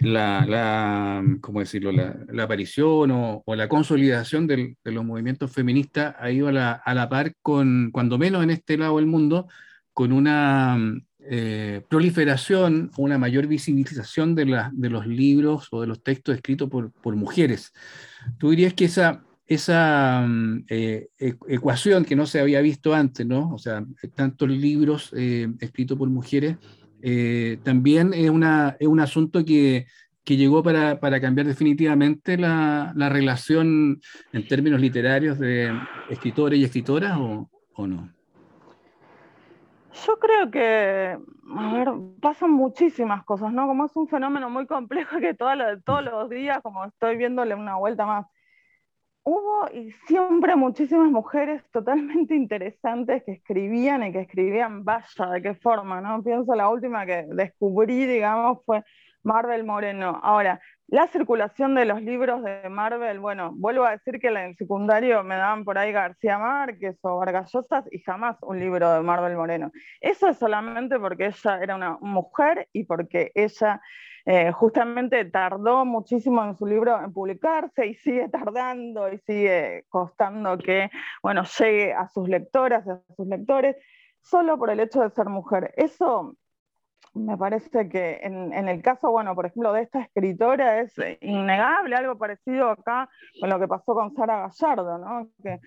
[0.00, 1.92] la, la, ¿cómo decirlo?
[1.92, 6.94] La, aparición o, la consolidación del, de los movimientos feministas ha ido a la, a
[6.94, 9.48] la par con, cuando menos en este lado del mundo,
[9.92, 10.78] con una
[11.20, 17.72] eh, proliferación, una mayor visibilización de, los libros o de los textos escritos por, mujeres.
[18.38, 21.08] ¿Tú dirías que esa, esa mm, e,
[21.48, 23.52] ecuación que no se había visto antes, ¿no?
[23.54, 23.84] O sea,
[24.16, 26.56] tantos libros escritos por mujeres,
[27.62, 29.86] también es, una, es un asunto que,
[30.24, 34.00] que llegó para, para, cambiar definitivamente la, la, relación
[34.32, 35.72] en términos literarios de
[36.08, 38.08] escritores y escritoras o, o no?
[40.06, 41.18] Yo creo que,
[41.56, 41.88] a ver,
[42.20, 43.66] pasan muchísimas cosas, ¿no?
[43.66, 45.56] Como es un fenómeno muy complejo que todos
[46.04, 48.26] los días, como estoy viéndole una vuelta más,
[49.24, 55.54] hubo y siempre muchísimas mujeres totalmente interesantes que escribían y que escribían, vaya, de qué
[55.54, 56.22] forma, ¿no?
[56.22, 58.82] Pienso la última que descubrí, digamos, fue
[59.22, 60.20] Marvel Moreno.
[60.22, 64.56] Ahora, la circulación de los libros de Marvel, bueno, vuelvo a decir que en el
[64.56, 69.00] secundario me daban por ahí García Márquez o Vargas Llosa y jamás un libro de
[69.00, 69.70] Marvel Moreno.
[70.00, 73.80] Eso es solamente porque ella era una mujer y porque ella
[74.24, 80.58] eh, justamente tardó muchísimo en su libro en publicarse y sigue tardando y sigue costando
[80.58, 80.90] que,
[81.22, 83.76] bueno, llegue a sus lectoras y a sus lectores
[84.20, 85.74] solo por el hecho de ser mujer.
[85.76, 86.36] Eso
[87.14, 92.16] me parece que en, el caso, bueno, por ejemplo, de esta escritora es innegable, algo
[92.16, 93.08] parecido acá
[93.38, 95.28] con lo que pasó con Sara Gallardo, ¿no?
[95.42, 95.60] Que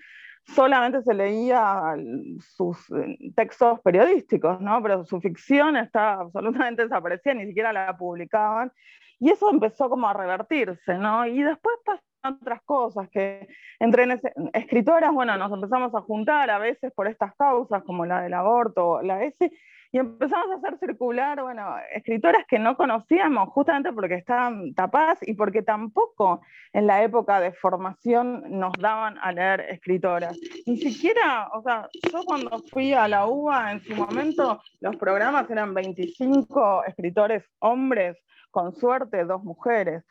[0.46, 1.94] solamente se leía
[2.40, 4.82] sus eh, textos periodísticos, ¿no?
[4.82, 8.72] Pero su ficción está absolutamente desaparecida, ni siquiera la publicaban.
[9.18, 11.26] Y eso empezó como a revertirse, ¿no?
[11.26, 14.06] Y después pasan otras cosas, que entre
[14.52, 19.00] escritoras, bueno, nos empezamos a juntar a veces por estas causas, como la del aborto,
[19.02, 19.50] la S,
[19.92, 25.34] y empezamos a hacer circular, bueno, escritoras que no conocíamos justamente porque estaban tapadas y
[25.34, 26.40] porque tampoco
[26.72, 30.38] en la época de formación nos daban a leer escritoras.
[30.66, 35.50] Ni siquiera, o sea, yo cuando fui a la UBA en su momento, los programas
[35.50, 38.16] eran 25 escritores hombres,
[38.50, 40.02] con suerte dos mujeres.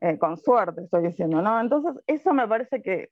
[0.00, 1.60] Eh, con suerte estoy diciendo, ¿no?
[1.60, 3.10] Entonces, eso me parece que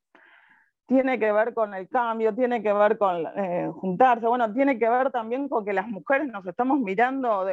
[0.86, 4.88] tiene que ver con el cambio, tiene que ver con eh, juntarse, bueno, tiene que
[4.88, 7.44] ver también con que las mujeres nos estamos mirando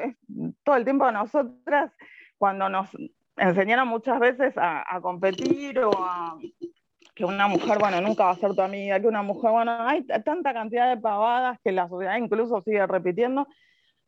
[0.64, 1.92] todo el tiempo a nosotras
[2.38, 2.90] cuando nos
[3.38, 6.38] enseñaron muchas veces a, competir o a
[7.16, 10.06] que una mujer, bueno, nunca va a ser tu amiga, que una mujer, bueno, hay
[10.24, 13.48] tanta cantidad de pavadas que la sociedad incluso sigue repitiendo,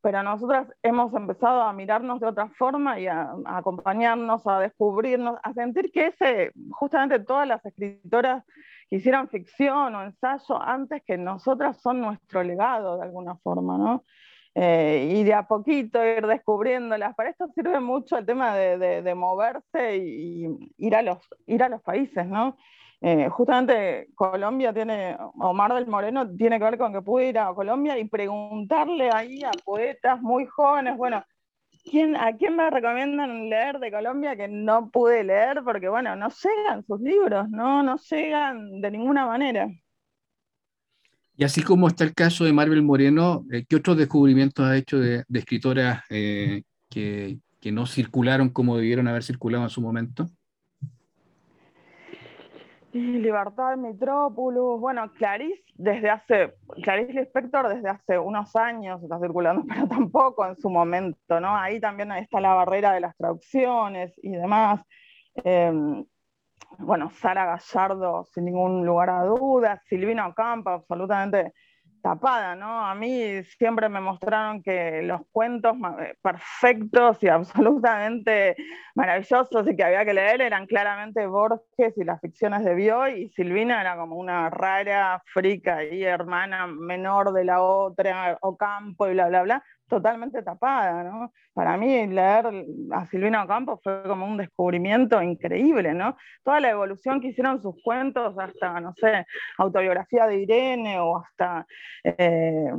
[0.01, 5.37] pero nosotras hemos empezado a mirarnos de otra forma y a, a acompañarnos, a descubrirnos,
[5.41, 8.43] a sentir que ese, justamente todas las escritoras
[8.89, 14.03] que hicieran ficción o ensayo antes que nosotras son nuestro legado de alguna forma, ¿no?
[14.57, 17.13] Eh, y de a poquito ir descubriéndolas.
[17.15, 21.81] Para esto sirve mucho el tema de, moverse y, ir, a los, ir a los
[21.81, 22.55] países, ¿no?
[23.01, 27.53] Eh, justamente Colombia tiene, Omar del Moreno tiene que ver con que pude ir a
[27.53, 31.23] Colombia y preguntarle ahí a poetas muy jóvenes, bueno,
[32.17, 35.61] ¿A quién me recomiendan leer de Colombia que no pude leer?
[35.63, 39.69] Porque, bueno, no llegan sus libros, no, no llegan de ninguna manera.
[41.37, 44.99] Y así como está el caso de Marvel Moreno, eh, ¿qué otros descubrimientos ha hecho
[44.99, 50.29] de, escritoras eh, que, que, no circularon como debieron haber circulado en su momento?
[53.25, 59.87] Libertad, Metrópolis, bueno, Clarice desde hace, Clarice Lispector desde hace unos años está circulando, pero
[59.87, 61.55] tampoco en su momento, ¿no?
[61.57, 64.81] Ahí también está la barrera de las traducciones y demás.
[65.43, 66.05] Em,
[66.79, 71.53] bueno, Sara Gallardo, sin ningún lugar a dudas, Silvina Ocampo, absolutamente
[72.05, 72.85] tapada, ¿no?
[72.85, 78.55] A mí siempre me mostraron que los cuentos eh, perfectos y absolutamente
[78.93, 83.29] maravillosos y que había que leer eran claramente Borges y las ficciones de Bioy y
[83.29, 89.27] Silvina era como una rara, frica y hermana menor de la otra, Ocampo y bla,
[89.29, 91.31] bla, bla totalmente tapada, ¿no?
[91.53, 92.47] Para mí leer
[92.91, 96.17] a Silvina Campos fue como un descubrimiento increíble, ¿no?
[96.43, 99.25] Toda la evolución que hicieron sus cuentos hasta, no sé,
[99.57, 101.65] autobiografía de Irene o hasta
[102.03, 102.71] eh,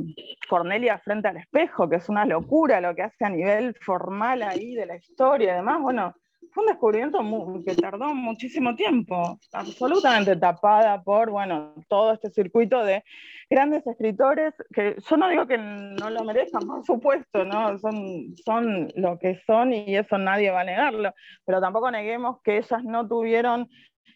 [0.49, 4.75] Cornelia frente al espejo, que es una locura lo que hace a nivel formal ahí
[4.75, 6.13] de la historia y bueno,
[6.57, 13.03] fue un descubrimiento que tardó muchísimo tiempo, absolutamente tapada por, bueno, todo este circuito de
[13.47, 17.77] grandes escritores, que yo no digo que no lo merezcan, por supuesto, ¿no?
[17.77, 21.13] Son, son lo que son y eso nadie va a negarlo,
[21.45, 23.69] pero tampoco neguemos que ellas no tuvieron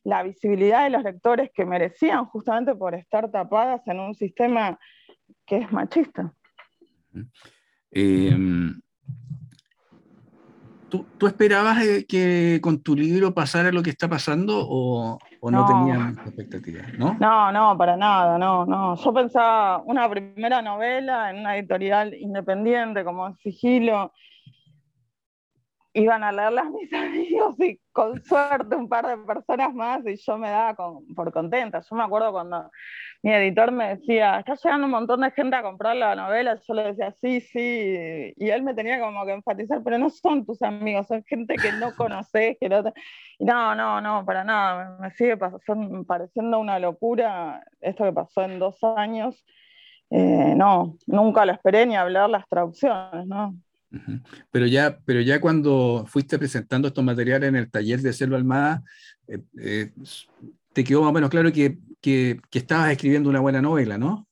[0.04, 4.80] la visibilidad de los lectores que merecían justamente por estar tapadas en un sistema
[5.46, 6.34] que es machista.
[10.92, 15.18] ¿Tú, esperabas eh, que con tu libro pasara lo que está pasando o,
[15.50, 16.94] no, tenías expectativas?
[16.98, 17.16] ¿no?
[17.18, 18.96] no, no, para nada, no, no.
[18.96, 24.12] Yo pensaba una primera novela en una editorial independiente como Sigilo.
[25.94, 30.38] Iban a leerlas mis amigos y con suerte un par de personas más y yo
[30.38, 30.76] me daba
[31.16, 31.82] por contenta.
[31.82, 32.72] Yo me acuerdo cuando
[33.24, 36.74] mi editor me decía, está llegando un montón de gente a comprar la novela, yo
[36.74, 40.62] le decía, sí, sí, y él me tenía como que enfatizar, pero no son tus
[40.64, 42.82] amigos, son gente que no conoces, que no
[43.38, 45.38] Y no, no, no, para nada, me sigue
[46.08, 49.46] pareciendo una locura esto que pasó en dos años.
[50.10, 53.56] Eh, no, nunca lo esperé ni hablar las traducciones, ¿no?
[54.52, 58.84] Pero ya, pero ya cuando fuiste presentando estos materiales en el taller de Selva Almada,
[59.28, 59.92] eh, eh,
[60.74, 64.28] te quedó más o menos claro que, que, estabas escribiendo una buena novela, ¿no?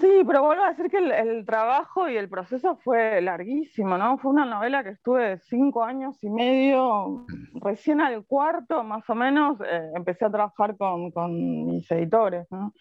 [0.00, 4.18] Sí, pero vuelvo a decir que el, trabajo y el proceso fue larguísimo, ¿no?
[4.18, 9.58] Fue una novela que estuve cinco años y medio, recién al cuarto más o menos,
[9.62, 12.74] eh, empecé a trabajar con, con mis editores, ¿no?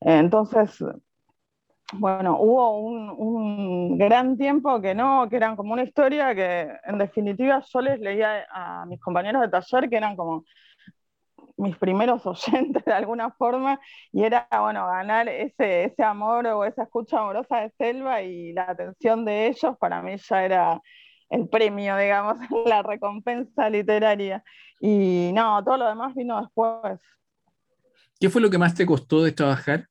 [0.00, 0.80] entonces,
[1.94, 7.62] bueno, hubo un, gran tiempo que no, que eran como una historia que en definitiva
[7.72, 10.44] yo les leía a mis compañeros de taller que eran como
[11.56, 13.80] mis primeros oyentes de alguna forma
[14.12, 18.64] y era, bueno, ganar ese, ese amor o esa escucha amorosa de Selva y la
[18.64, 20.82] atención de ellos para mí ya era
[21.30, 24.42] el premio, digamos, la recompensa literaria.
[24.80, 27.00] Y no, todo lo demás vino después.
[28.20, 29.88] ¿Qué fue lo que más te costó de trabajar?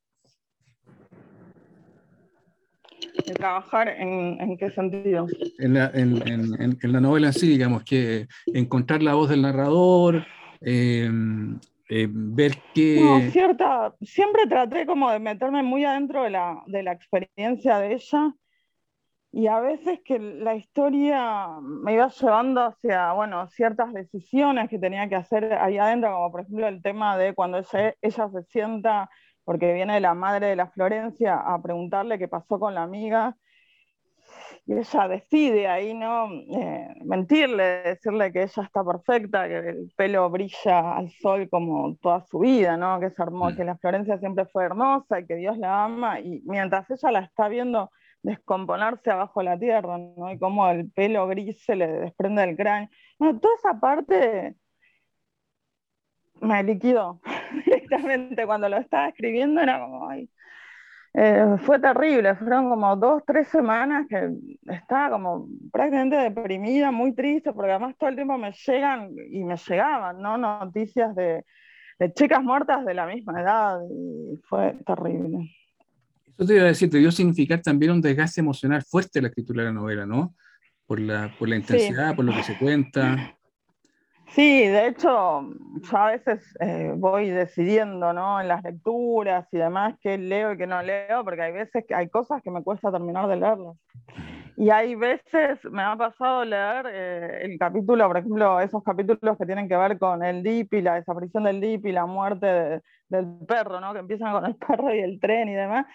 [3.28, 5.28] ¿De trabajar en, qué sentido?
[5.60, 10.26] En la, en, la, novela sí, digamos, que encontrar la voz del narrador,
[10.62, 11.10] eh,
[11.90, 13.02] eh, ver qué...
[13.02, 17.96] No, cierta, siempre traté como de meterme muy adentro de la, de la experiencia de
[17.96, 18.34] ella
[19.32, 25.08] y a veces que la historia me iba llevando hacia, bueno, ciertas decisiones que tenía
[25.10, 29.10] que hacer ahí adentro, como por ejemplo el tema de cuando ella, ella se sienta
[29.48, 33.38] porque viene la madre de la Florencia a preguntarle qué pasó con la amiga.
[34.66, 36.30] Y ella decide ahí, ¿no?
[36.34, 42.26] Eh, mentirle, decirle que ella está perfecta, que el pelo brilla al sol como toda
[42.26, 43.00] su vida, ¿no?
[43.00, 46.20] Que es hermosa, que la Florencia siempre fue hermosa y que Dios la ama.
[46.20, 47.90] Y mientras ella la está viendo
[48.24, 50.30] descomponerse abajo la tierra, ¿no?
[50.30, 52.90] Y como el pelo gris se le desprende del cráneo.
[53.18, 54.58] Bueno, toda esa parte
[56.42, 57.20] me liquidó
[57.66, 60.30] directamente cuando lo estaba escribiendo, era como, ay,
[61.14, 64.30] eh, fue terrible, fueron como dos, tres semanas que
[64.68, 69.56] estaba como prácticamente deprimida, muy triste, porque además todo el tiempo me llegan y me
[69.58, 70.38] llegaban, ¿no?
[70.38, 71.44] Noticias de,
[71.98, 75.50] de chicas muertas de la misma edad y fue terrible.
[76.38, 79.64] Eso te iba a decir, te dio significar también un desgaste emocional fuerte la escritura
[79.64, 80.36] de la novela, ¿no?
[80.86, 83.37] Por la, por la intensidad, por lo que se cuenta.
[84.30, 85.42] Sí, de hecho,
[85.82, 88.40] yo a veces eh, voy decidiendo, ¿no?
[88.42, 91.96] En las lecturas y demás, qué leo y qué no leo, porque hay veces que
[91.96, 93.78] hay cosas que me cuesta terminar de leerlas.
[94.60, 99.46] Y hay veces, me ha pasado leer eh, el capítulo, por ejemplo, esos capítulos que
[99.46, 103.38] tienen que ver con el DIP y la desaparición del DIP y la muerte del
[103.48, 103.94] perro, ¿no?
[103.94, 105.86] Que empiezan con el perro y el tren y demás.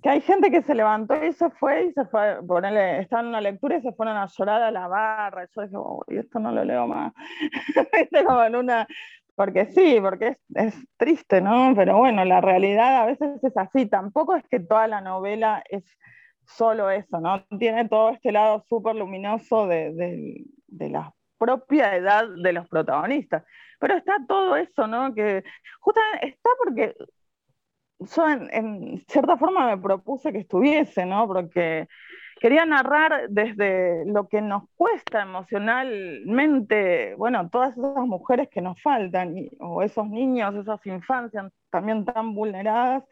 [0.00, 3.30] Que hay gente que se levantó y se fue y se fue, ponerle, estaban en
[3.30, 5.42] una lectura y se fueron a llorar a la barra.
[5.42, 7.12] Y yo dije, oh, esto no lo leo más.
[8.24, 8.86] como en una.
[9.34, 11.72] Porque sí, porque es, es triste, ¿no?
[11.74, 13.86] Pero bueno, la realidad a veces es así.
[13.86, 15.84] Tampoco es que toda la novela es
[16.46, 17.44] solo eso, ¿no?
[17.58, 23.44] Tiene todo este lado súper luminoso de, la propia edad de los protagonistas.
[23.78, 25.14] Pero está todo eso, ¿no?
[25.14, 25.42] Que
[25.80, 26.94] justamente está porque
[27.98, 31.26] yo en, cierta forma me propuse que estuviese, ¿no?
[31.26, 31.88] Porque
[32.40, 39.34] quería narrar desde lo que nos cuesta emocionalmente, bueno, todas esas mujeres que nos faltan,
[39.60, 43.04] o esos niños, esas infancias también tan vulneradas,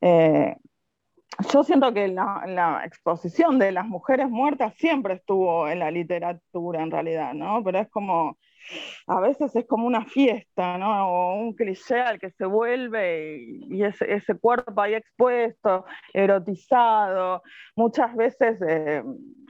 [0.00, 0.56] eh,
[1.52, 6.90] yo siento que la, exposición de las mujeres muertas siempre estuvo en la literatura en
[6.90, 7.62] realidad, ¿no?
[7.62, 8.38] Pero es como,
[9.06, 11.08] a veces es como una fiesta, ¿no?
[11.08, 13.38] O un cliché al que se vuelve
[13.70, 17.42] y, ese, cuerpo ahí expuesto, erotizado,
[17.76, 19.02] muchas veces eh,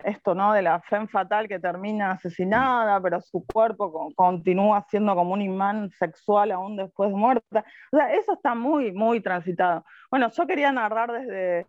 [0.05, 0.53] esto, ¿no?
[0.53, 5.91] De la femme fatal que termina asesinada, pero su cuerpo continúa siendo como un imán
[5.99, 7.65] sexual aún después de muerta.
[7.93, 9.85] O sea, eso está muy, muy transitado.
[10.11, 11.67] Bueno, yo quería narrar desde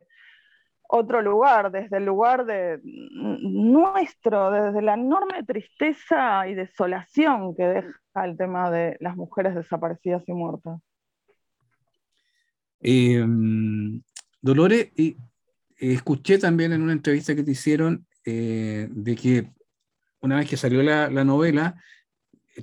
[0.91, 8.25] otro lugar, desde el lugar de nuestro, desde la enorme tristeza y desolación que deja
[8.25, 10.81] el tema de las mujeres desaparecidas y muertas.
[12.79, 14.01] Em,
[14.41, 15.15] Dolores, y,
[15.77, 19.47] escuché también en una entrevista que te hicieron eh, de que
[20.21, 21.75] una vez que salió la, novela,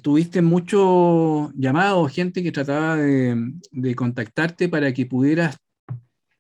[0.03, 5.57] tuviste muchos llamados, gente que trataba de, de contactarte para que pudieras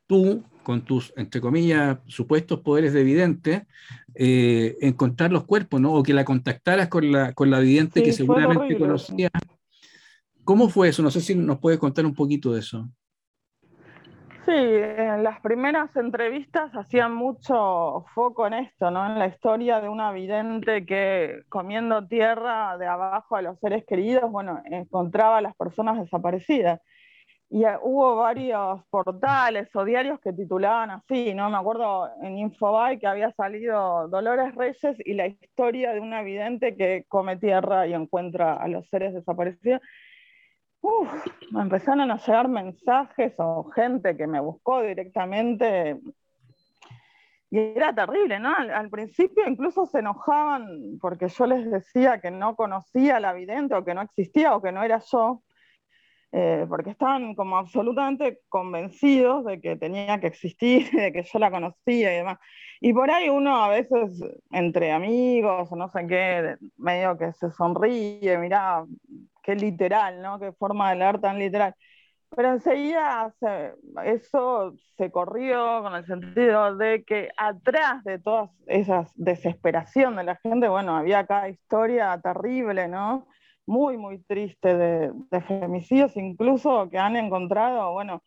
[0.09, 3.67] tú con tus, entre comillas, supuestos poderes de vidente,
[4.17, 5.95] eh, encontrar los cuerpos, ¿no?
[5.95, 9.31] O que la contactaras con la, con la vidente que seguramente conocía.
[10.43, 11.05] ¿Cómo fue eso?
[11.05, 12.91] No sé si nos puedes contar un poquito de eso.
[14.45, 19.07] Sí, en las primeras entrevistas hacían mucho foco en esto, ¿no?
[19.07, 24.29] En la historia de una vidente que comiendo tierra de abajo a los seres queridos,
[24.33, 26.81] bueno, encontraba a las personas desaparecidas.
[27.49, 31.49] Y eh, hubo varios portales o diarios que titulaban así, ¿no?
[31.49, 36.77] Me acuerdo en Infobae que había salido Dolores Reyes y la historia de una vidente
[36.77, 39.81] que come tierra y encuentra a los seres desaparecidos
[41.51, 45.99] me empezaron a llegar mensajes o gente que me buscó directamente.
[47.51, 48.55] Y era terrible, ¿no?
[48.55, 53.85] Al, principio incluso se enojaban porque yo les decía que no conocía la vidente o
[53.85, 55.43] que no existía o que no era yo,
[56.39, 61.51] eh, porque estaban como absolutamente convencidos de que tenía que existir, de que yo la
[61.51, 62.39] conocía y demás.
[62.79, 67.51] Y por ahí uno a veces, entre amigos o no sé qué, medio que se
[67.53, 68.85] sonríe, mira,
[69.43, 70.39] qué literal, ¿no?
[70.39, 71.75] Qué forma de leer tan literal.
[72.29, 73.33] Pero enseguida
[74.05, 80.37] eso se corrió con el sentido de que atrás de todas esas desesperación de la
[80.37, 83.27] gente, bueno, había cada historia terrible, ¿no?
[83.67, 88.23] Muy, muy triste de, de femicidios, incluso que han encontrado, bueno,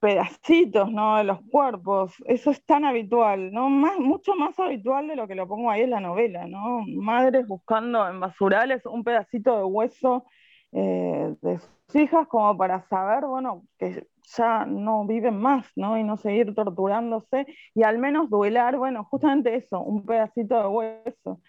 [0.00, 1.16] pedacitos, ¿no?
[1.16, 2.14] De los cuerpos.
[2.26, 3.68] Eso es tan habitual, ¿no?
[3.68, 6.84] Más, mucho más habitual de lo que lo pongo ahí en la novela, ¿no?
[6.86, 10.24] Madres buscando en basurales un pedacito de hueso
[10.72, 15.98] eh, de sus hijas como para saber, bueno, que ya no viven más, ¿no?
[15.98, 21.40] Y no seguir torturándose y al menos duelar, bueno, justamente eso, un pedacito de hueso.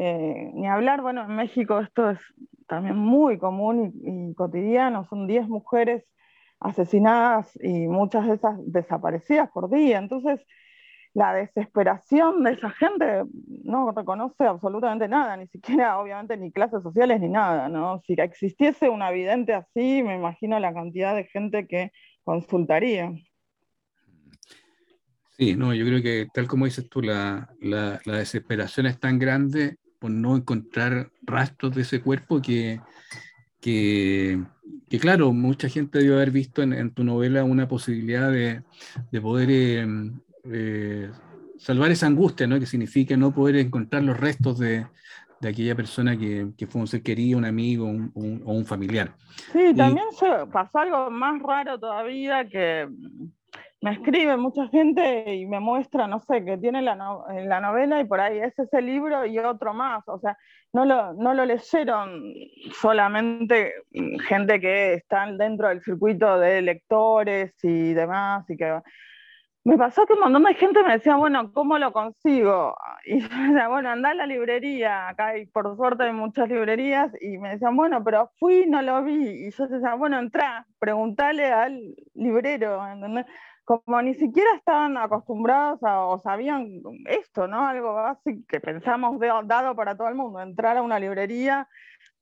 [0.00, 2.20] Eh, ni hablar, bueno, en México esto es
[2.68, 6.04] también muy común y, cotidiano, son 10 mujeres
[6.60, 9.98] asesinadas y muchas de esas desaparecidas por día.
[9.98, 10.40] Entonces,
[11.14, 13.24] la desesperación de esa gente
[13.64, 18.00] no reconoce absolutamente nada, ni siquiera, obviamente, ni clases sociales ni nada, ¿no?
[18.06, 21.90] Si existiese un vidente así, me imagino la cantidad de gente que
[22.22, 23.12] consultaría.
[25.30, 29.76] Sí, no, yo creo que tal como dices tú, la, la desesperación es tan grande
[29.98, 32.80] por no encontrar rastros de ese cuerpo que,
[33.60, 34.40] que,
[35.00, 38.62] claro, mucha gente debió haber visto en, tu novela una posibilidad de,
[39.20, 39.86] poder eh,
[40.44, 41.10] eh,
[41.58, 42.58] salvar esa angustia, ¿no?
[42.58, 44.86] Que significa no poder encontrar los restos de,
[45.42, 49.14] aquella persona que, fue un ser querido, un amigo o un familiar.
[49.52, 50.06] Sí, también
[50.52, 52.88] pasó algo más raro todavía que
[53.80, 58.04] me escribe mucha gente y me muestra, no sé, que tiene la, la novela y
[58.04, 60.02] por ahí es ese libro y otro más.
[60.08, 60.36] O sea,
[60.72, 62.34] no lo, no lo leyeron
[62.72, 63.72] solamente
[64.26, 68.48] gente que están dentro del circuito de lectores y demás.
[68.50, 68.80] Y que
[69.68, 72.74] me pasó que un montón de gente me decía, bueno, ¿cómo lo consigo?
[73.04, 77.12] Y yo decía, bueno, anda a la librería, acá hay por suerte hay muchas librerías,
[77.20, 79.46] y me decían, bueno, pero fui, no lo vi.
[79.46, 83.26] Y yo decía, bueno, entra, pregúntale al librero, ¿entendés?
[83.68, 87.68] Como ni siquiera estaban acostumbrados o sabían esto, ¿no?
[87.68, 91.68] Algo básico que pensamos dado para todo el mundo, entrar a una librería,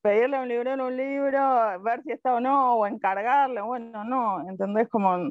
[0.03, 4.49] pedirle a un librero un libro, ver si está o no, o encargarle, bueno, no,
[4.49, 4.89] ¿entendés?
[4.89, 5.31] Como...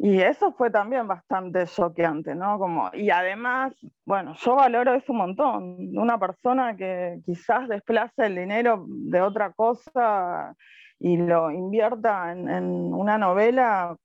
[0.00, 2.58] Y eso fue también bastante choqueante, ¿no?
[2.58, 3.72] Como, y además,
[4.04, 5.96] bueno, yo valoro eso un montón.
[5.96, 10.56] Una persona que quizás desplace el dinero de otra cosa
[10.98, 13.96] y lo invierta en, en una novela,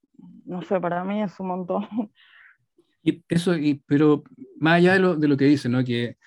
[0.45, 1.87] no sé, para mí es un montón.
[3.29, 4.23] Eso, y, pero
[4.59, 5.83] más allá de lo, de lo que dice, ¿no?
[5.83, 6.17] Que,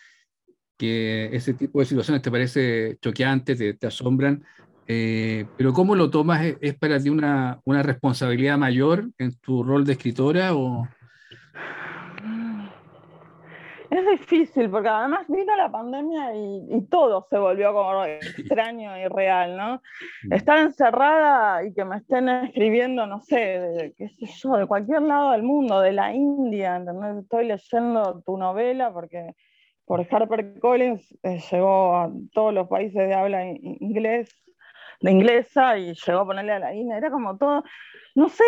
[0.76, 4.42] que ese tipo de situaciones te parece choqueante, te, te asombran,
[4.86, 6.44] eh, pero ¿cómo lo tomas?
[6.60, 10.88] ¿Es, para ti una, una, responsabilidad mayor en tu rol de escritora o,
[13.98, 19.56] es difícil, porque además vino la pandemia y, todo se volvió como extraño y real,
[19.56, 19.82] ¿no?
[20.24, 20.32] Mm.
[20.32, 25.02] Estar encerrada y que me estén escribiendo, no sé, de, qué sé yo, de cualquier
[25.02, 27.22] lado del mundo, de la India, ¿entendés?
[27.22, 29.34] Estoy leyendo tu novela porque
[29.84, 34.42] por Harper Collins eh, llegó a todos los países de habla inglés,
[35.02, 37.62] de inglesa y llegó a ponerle a la India, era como todo
[38.14, 38.44] no sé,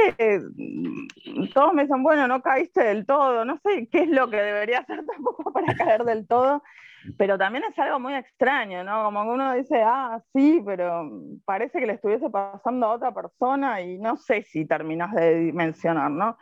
[1.54, 4.80] todos me dicen, bueno, no caíste del todo, no sé qué es lo que debería
[4.80, 6.62] hacer tampoco para caer del todo,
[7.18, 9.04] pero también es algo muy extraño, ¿no?
[9.04, 11.10] Como uno dice, ah, sí, pero
[11.44, 16.10] parece que le estuviese pasando a otra persona y no sé si terminas de dimensionar,
[16.10, 16.36] ¿no?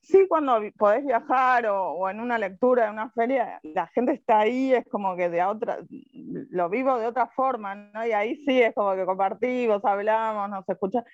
[0.00, 4.40] Sí, cuando podés viajar o, o, en una lectura, en una feria, la gente está
[4.40, 5.78] ahí, es como que de otra,
[6.50, 8.06] lo vivo de otra forma, ¿no?
[8.06, 11.06] Y ahí sí es como que compartimos, hablamos, nos escuchamos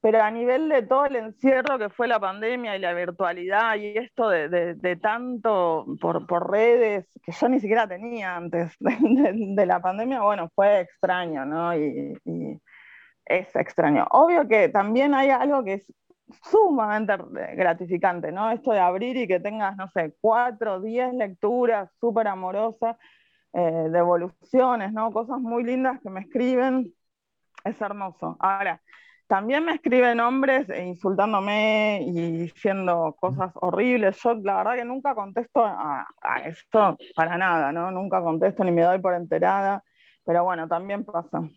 [0.00, 3.98] pero a nivel de todo el encierro que fue la pandemia y la virtualidad y
[3.98, 10.50] esto de, tanto por, redes que yo ni siquiera tenía antes de, la pandemia, bueno,
[10.54, 11.76] fue extraño, ¿no?
[11.76, 12.60] Y,
[13.26, 14.08] es extraño.
[14.10, 15.92] Obvio que también hay algo que es
[16.50, 17.14] sumamente
[17.54, 18.50] gratificante, ¿no?
[18.50, 22.96] Esto de abrir y que tengas, no sé, cuatro, diez lecturas súper amorosas,
[23.52, 25.12] eh, devoluciones, ¿no?
[25.12, 26.92] Cosas muy lindas que me escriben,
[27.64, 28.36] es hermoso.
[28.40, 28.80] Ahora,
[29.30, 34.20] también me escriben hombres insultándome y diciendo cosas horribles.
[34.24, 36.04] Yo la verdad que nunca contesto a,
[36.44, 37.92] esto para nada, ¿no?
[37.92, 39.84] Nunca contesto ni me doy por enterada,
[40.24, 41.48] pero bueno, también pasa.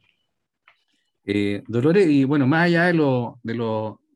[1.25, 3.39] Eh, Dolores, y bueno, más allá de, lo,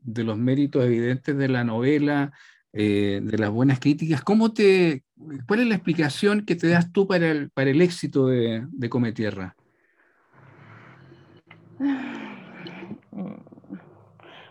[0.07, 2.31] de los méritos evidentes de la novela,
[2.73, 5.03] eh, de las buenas críticas, ¿cómo te,
[5.47, 8.89] ¿cuál es la explicación que te das tú para el, para el éxito de, de
[8.89, 9.55] Come Tierra?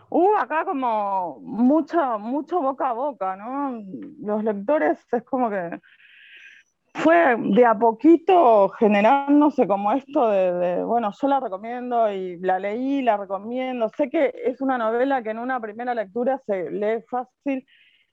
[0.09, 3.83] hubo acá como mucho, mucho boca a boca, ¿no?
[4.21, 5.81] Los lectores es como que
[6.97, 13.03] fue de a poquito generándose como esto de, bueno, yo la recomiendo y la leí,
[13.03, 13.89] la recomiendo.
[13.91, 17.67] Sé que es una novela que en una primera lectura se lee fácil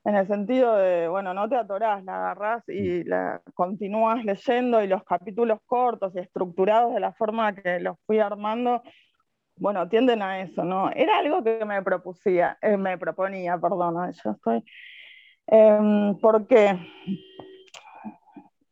[0.06, 4.88] en el sentido de, bueno, no te atorás, la agarrás y la continúas leyendo y
[4.88, 8.84] los capítulos cortos y estructurados de la forma que los fui armando
[9.56, 10.90] bueno, tienden a eso, ¿no?
[10.92, 14.64] Era algo que me propusía, eh, me proponía, perdón, yo estoy.
[15.48, 16.78] Em, ¿Por qué?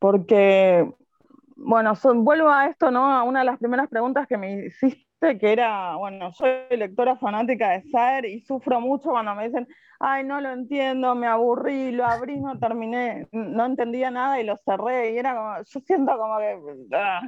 [0.02, 0.92] Porque,
[1.56, 3.14] bueno, vuelvo a esto, ¿no?
[3.14, 7.70] A una de las primeras preguntas que me hiciste, que era, bueno, soy lectora fanática
[7.70, 9.68] de Saer y sufro mucho cuando me dicen,
[10.00, 14.58] ay, no lo entiendo, me aburrí, lo abrí, no terminé, no entendía nada y lo
[14.58, 15.14] cerré.
[15.14, 16.58] Y era como, yo siento como que
[16.94, 17.22] ah,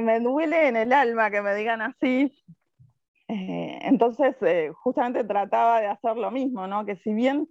[0.00, 2.34] me duele en el alma que me digan así.
[3.28, 6.84] Eh, entonces, eh, justamente trataba de hacer lo mismo, ¿no?
[6.84, 7.46] Que si bien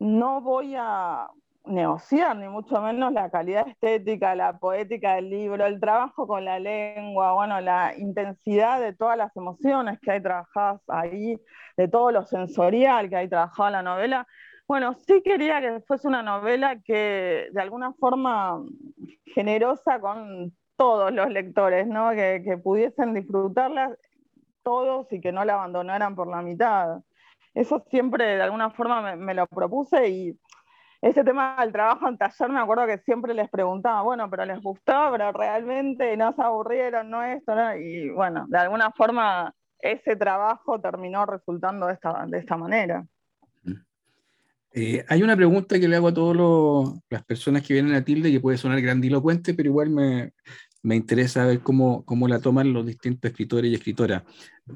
[0.00, 1.28] no voy a
[1.66, 6.58] negociar, ni mucho menos la calidad estética, la poética del libro, el trabajo con la
[6.58, 11.40] lengua, bueno, la intensidad de todas las emociones que hay trabajadas ahí,
[11.76, 14.26] de todo lo sensorial que hay trabajado en la novela.
[14.68, 18.60] Bueno, sí quería que fuese una novela que de alguna forma
[19.26, 22.10] generosa con todos los lectores, ¿no?
[22.10, 23.96] que, que pudiesen disfrutarla
[24.62, 27.00] todos y que no la abandonaran por la mitad.
[27.56, 30.38] Eso siempre de alguna forma me, lo propuse y
[31.02, 34.60] ese tema del trabajo en taller me acuerdo que siempre les preguntaba, bueno, pero les
[34.60, 37.76] gustó, pero realmente no se aburrieron, no esto, ¿no?
[37.76, 43.04] y bueno, de alguna forma ese trabajo terminó resultando de esta, de esta manera.
[44.72, 48.30] Eh, hay una pregunta que le hago a todas las personas que vienen a Tilde
[48.30, 50.32] que puede sonar grandilocuente, pero igual me,
[50.82, 54.22] me interesa ver cómo, cómo, la toman los distintos escritores y escritoras.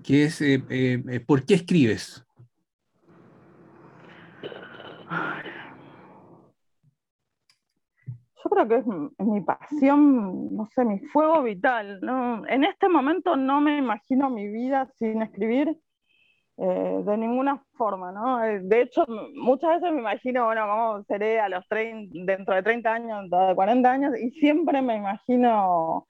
[0.02, 2.24] ¿Qué es, eh, eh, ¿Por qué escribes?
[8.50, 12.00] Creo que es, mi pasión, no sé, mi fuego vital.
[12.48, 15.78] En este momento no me imagino mi vida sin escribir
[16.56, 18.40] de ninguna forma, ¿no?
[18.40, 22.92] De hecho, muchas veces me imagino, bueno, cómo seré a los 30, dentro de 30
[22.92, 26.06] años, dentro de 40 años, y siempre me imagino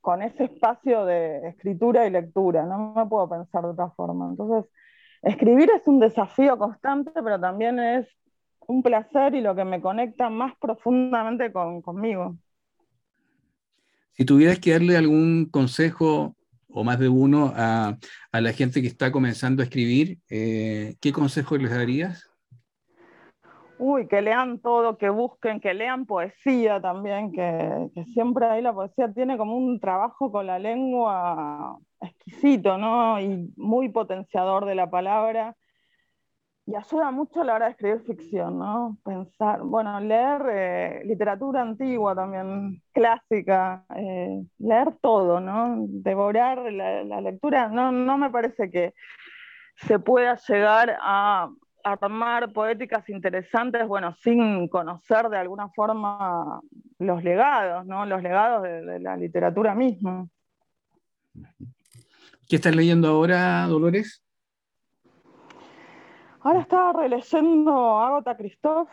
[0.00, 4.28] con ese espacio de escritura y lectura, no me puedo pensar de otra forma.
[4.30, 4.70] Entonces,
[5.22, 8.06] escribir es un desafío constante, pero también es
[8.70, 12.36] un placer y lo que me conecta más profundamente conmigo.
[14.12, 16.34] Si tuvieras que darle algún consejo
[16.68, 17.96] o más de uno a,
[18.32, 22.30] la gente que está comenzando a escribir, eh, ¿qué consejo les darías?
[23.78, 29.10] Uy, que lean todo, que busquen, que lean poesía también, que, siempre ahí la poesía
[29.12, 33.18] tiene como un trabajo con la lengua exquisito, ¿no?
[33.20, 35.56] Y muy potenciador de la palabra.
[36.70, 38.96] Y ayuda mucho a la hora de escribir ficción, ¿no?
[39.04, 45.74] Pensar, bueno, leer eh, literatura antigua también, clásica, eh, leer todo, ¿no?
[45.88, 48.94] Devorar la, lectura, no, no me parece que
[49.78, 51.50] se pueda llegar a
[51.82, 56.60] armar poéticas interesantes, bueno, sin conocer de alguna forma
[57.00, 58.06] los legados, ¿no?
[58.06, 60.28] Los legados de, la literatura misma.
[62.48, 64.22] ¿Qué estás leyendo ahora, Dolores?
[66.42, 68.88] Ahora estaba releyendo Agota Christoph,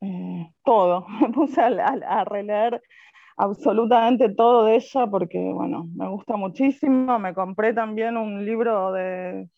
[0.00, 1.06] eh, todo.
[1.20, 2.82] Me puse a, releer
[3.36, 7.18] absolutamente todo de ella porque, bueno, me gusta muchísimo.
[7.18, 9.48] Me compré también un libro de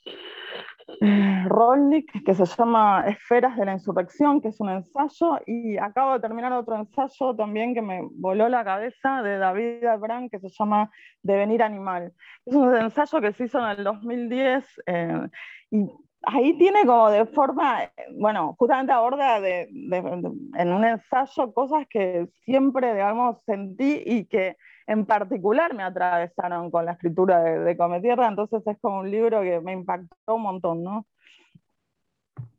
[1.01, 6.21] eh, que se llama Esferas de la Insurrección, que es un ensayo, y acabo de
[6.21, 10.91] terminar otro ensayo también que me voló la cabeza de David Abraham, que se llama
[11.23, 12.13] Devenir Animal.
[12.45, 15.29] Es un ensayo que se hizo en el 2010 eh,
[15.71, 15.91] y
[16.27, 22.93] ahí tiene como de forma, bueno, justamente aborda de, en un ensayo cosas que siempre,
[22.93, 24.57] digamos, sentí y que
[24.87, 29.43] en particular me atravesaron con la escritura de, de Cometierra, entonces es como un libro
[29.43, 31.07] que me impactó un montón, ¿no?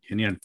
[0.01, 0.39] Genial.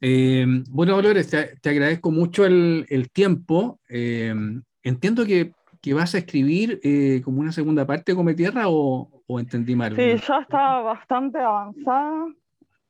[0.00, 3.78] Eh, bueno, Dolores, te, agradezco mucho el, tiempo.
[3.88, 4.34] Eh,
[4.82, 5.52] entiendo que,
[5.94, 9.94] vas a escribir eh, como una segunda parte de Cometierra o, o entendí mal.
[9.94, 12.26] Sí, ya estaba bastante avanzada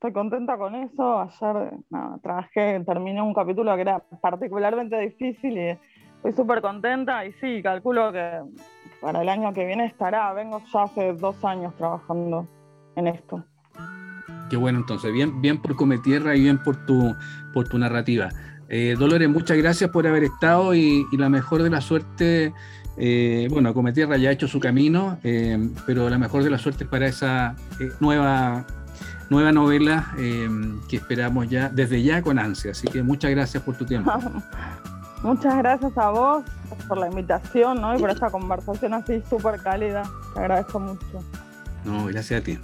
[0.02, 1.20] estoy contenta con eso.
[1.20, 1.74] Ayer
[2.22, 5.78] trabajé, terminé un capítulo que era particularmente difícil y
[6.16, 7.24] estoy súper contenta.
[7.24, 8.40] Y sí, calculo que
[9.00, 10.32] para el año que viene estará.
[10.32, 12.48] Vengo ya hace dos años trabajando
[12.96, 13.44] en esto.
[14.50, 17.14] Qué bueno, entonces, bien, bien por Cometierra y bien por tu,
[17.54, 18.28] por tu narrativa.
[18.68, 22.52] Eh, Dolores, muchas gracias por haber estado y, la mejor de la suerte.
[22.96, 26.86] Eh, bueno, Cometierra ya ha hecho su camino, eh, pero la mejor de la suerte
[26.86, 27.54] para esa
[28.00, 28.66] nueva
[29.32, 32.72] nueva novela em, que esperamos ya desde ya con ansia.
[32.72, 34.12] Así que muchas gracias por tu tiempo.
[35.22, 36.44] muchas gracias a vos
[36.86, 37.96] por la invitación ¿no?
[37.96, 40.02] y por esta conversación así súper cálida.
[40.34, 41.24] Te agradezco mucho.
[41.84, 42.58] No, gracias a ti.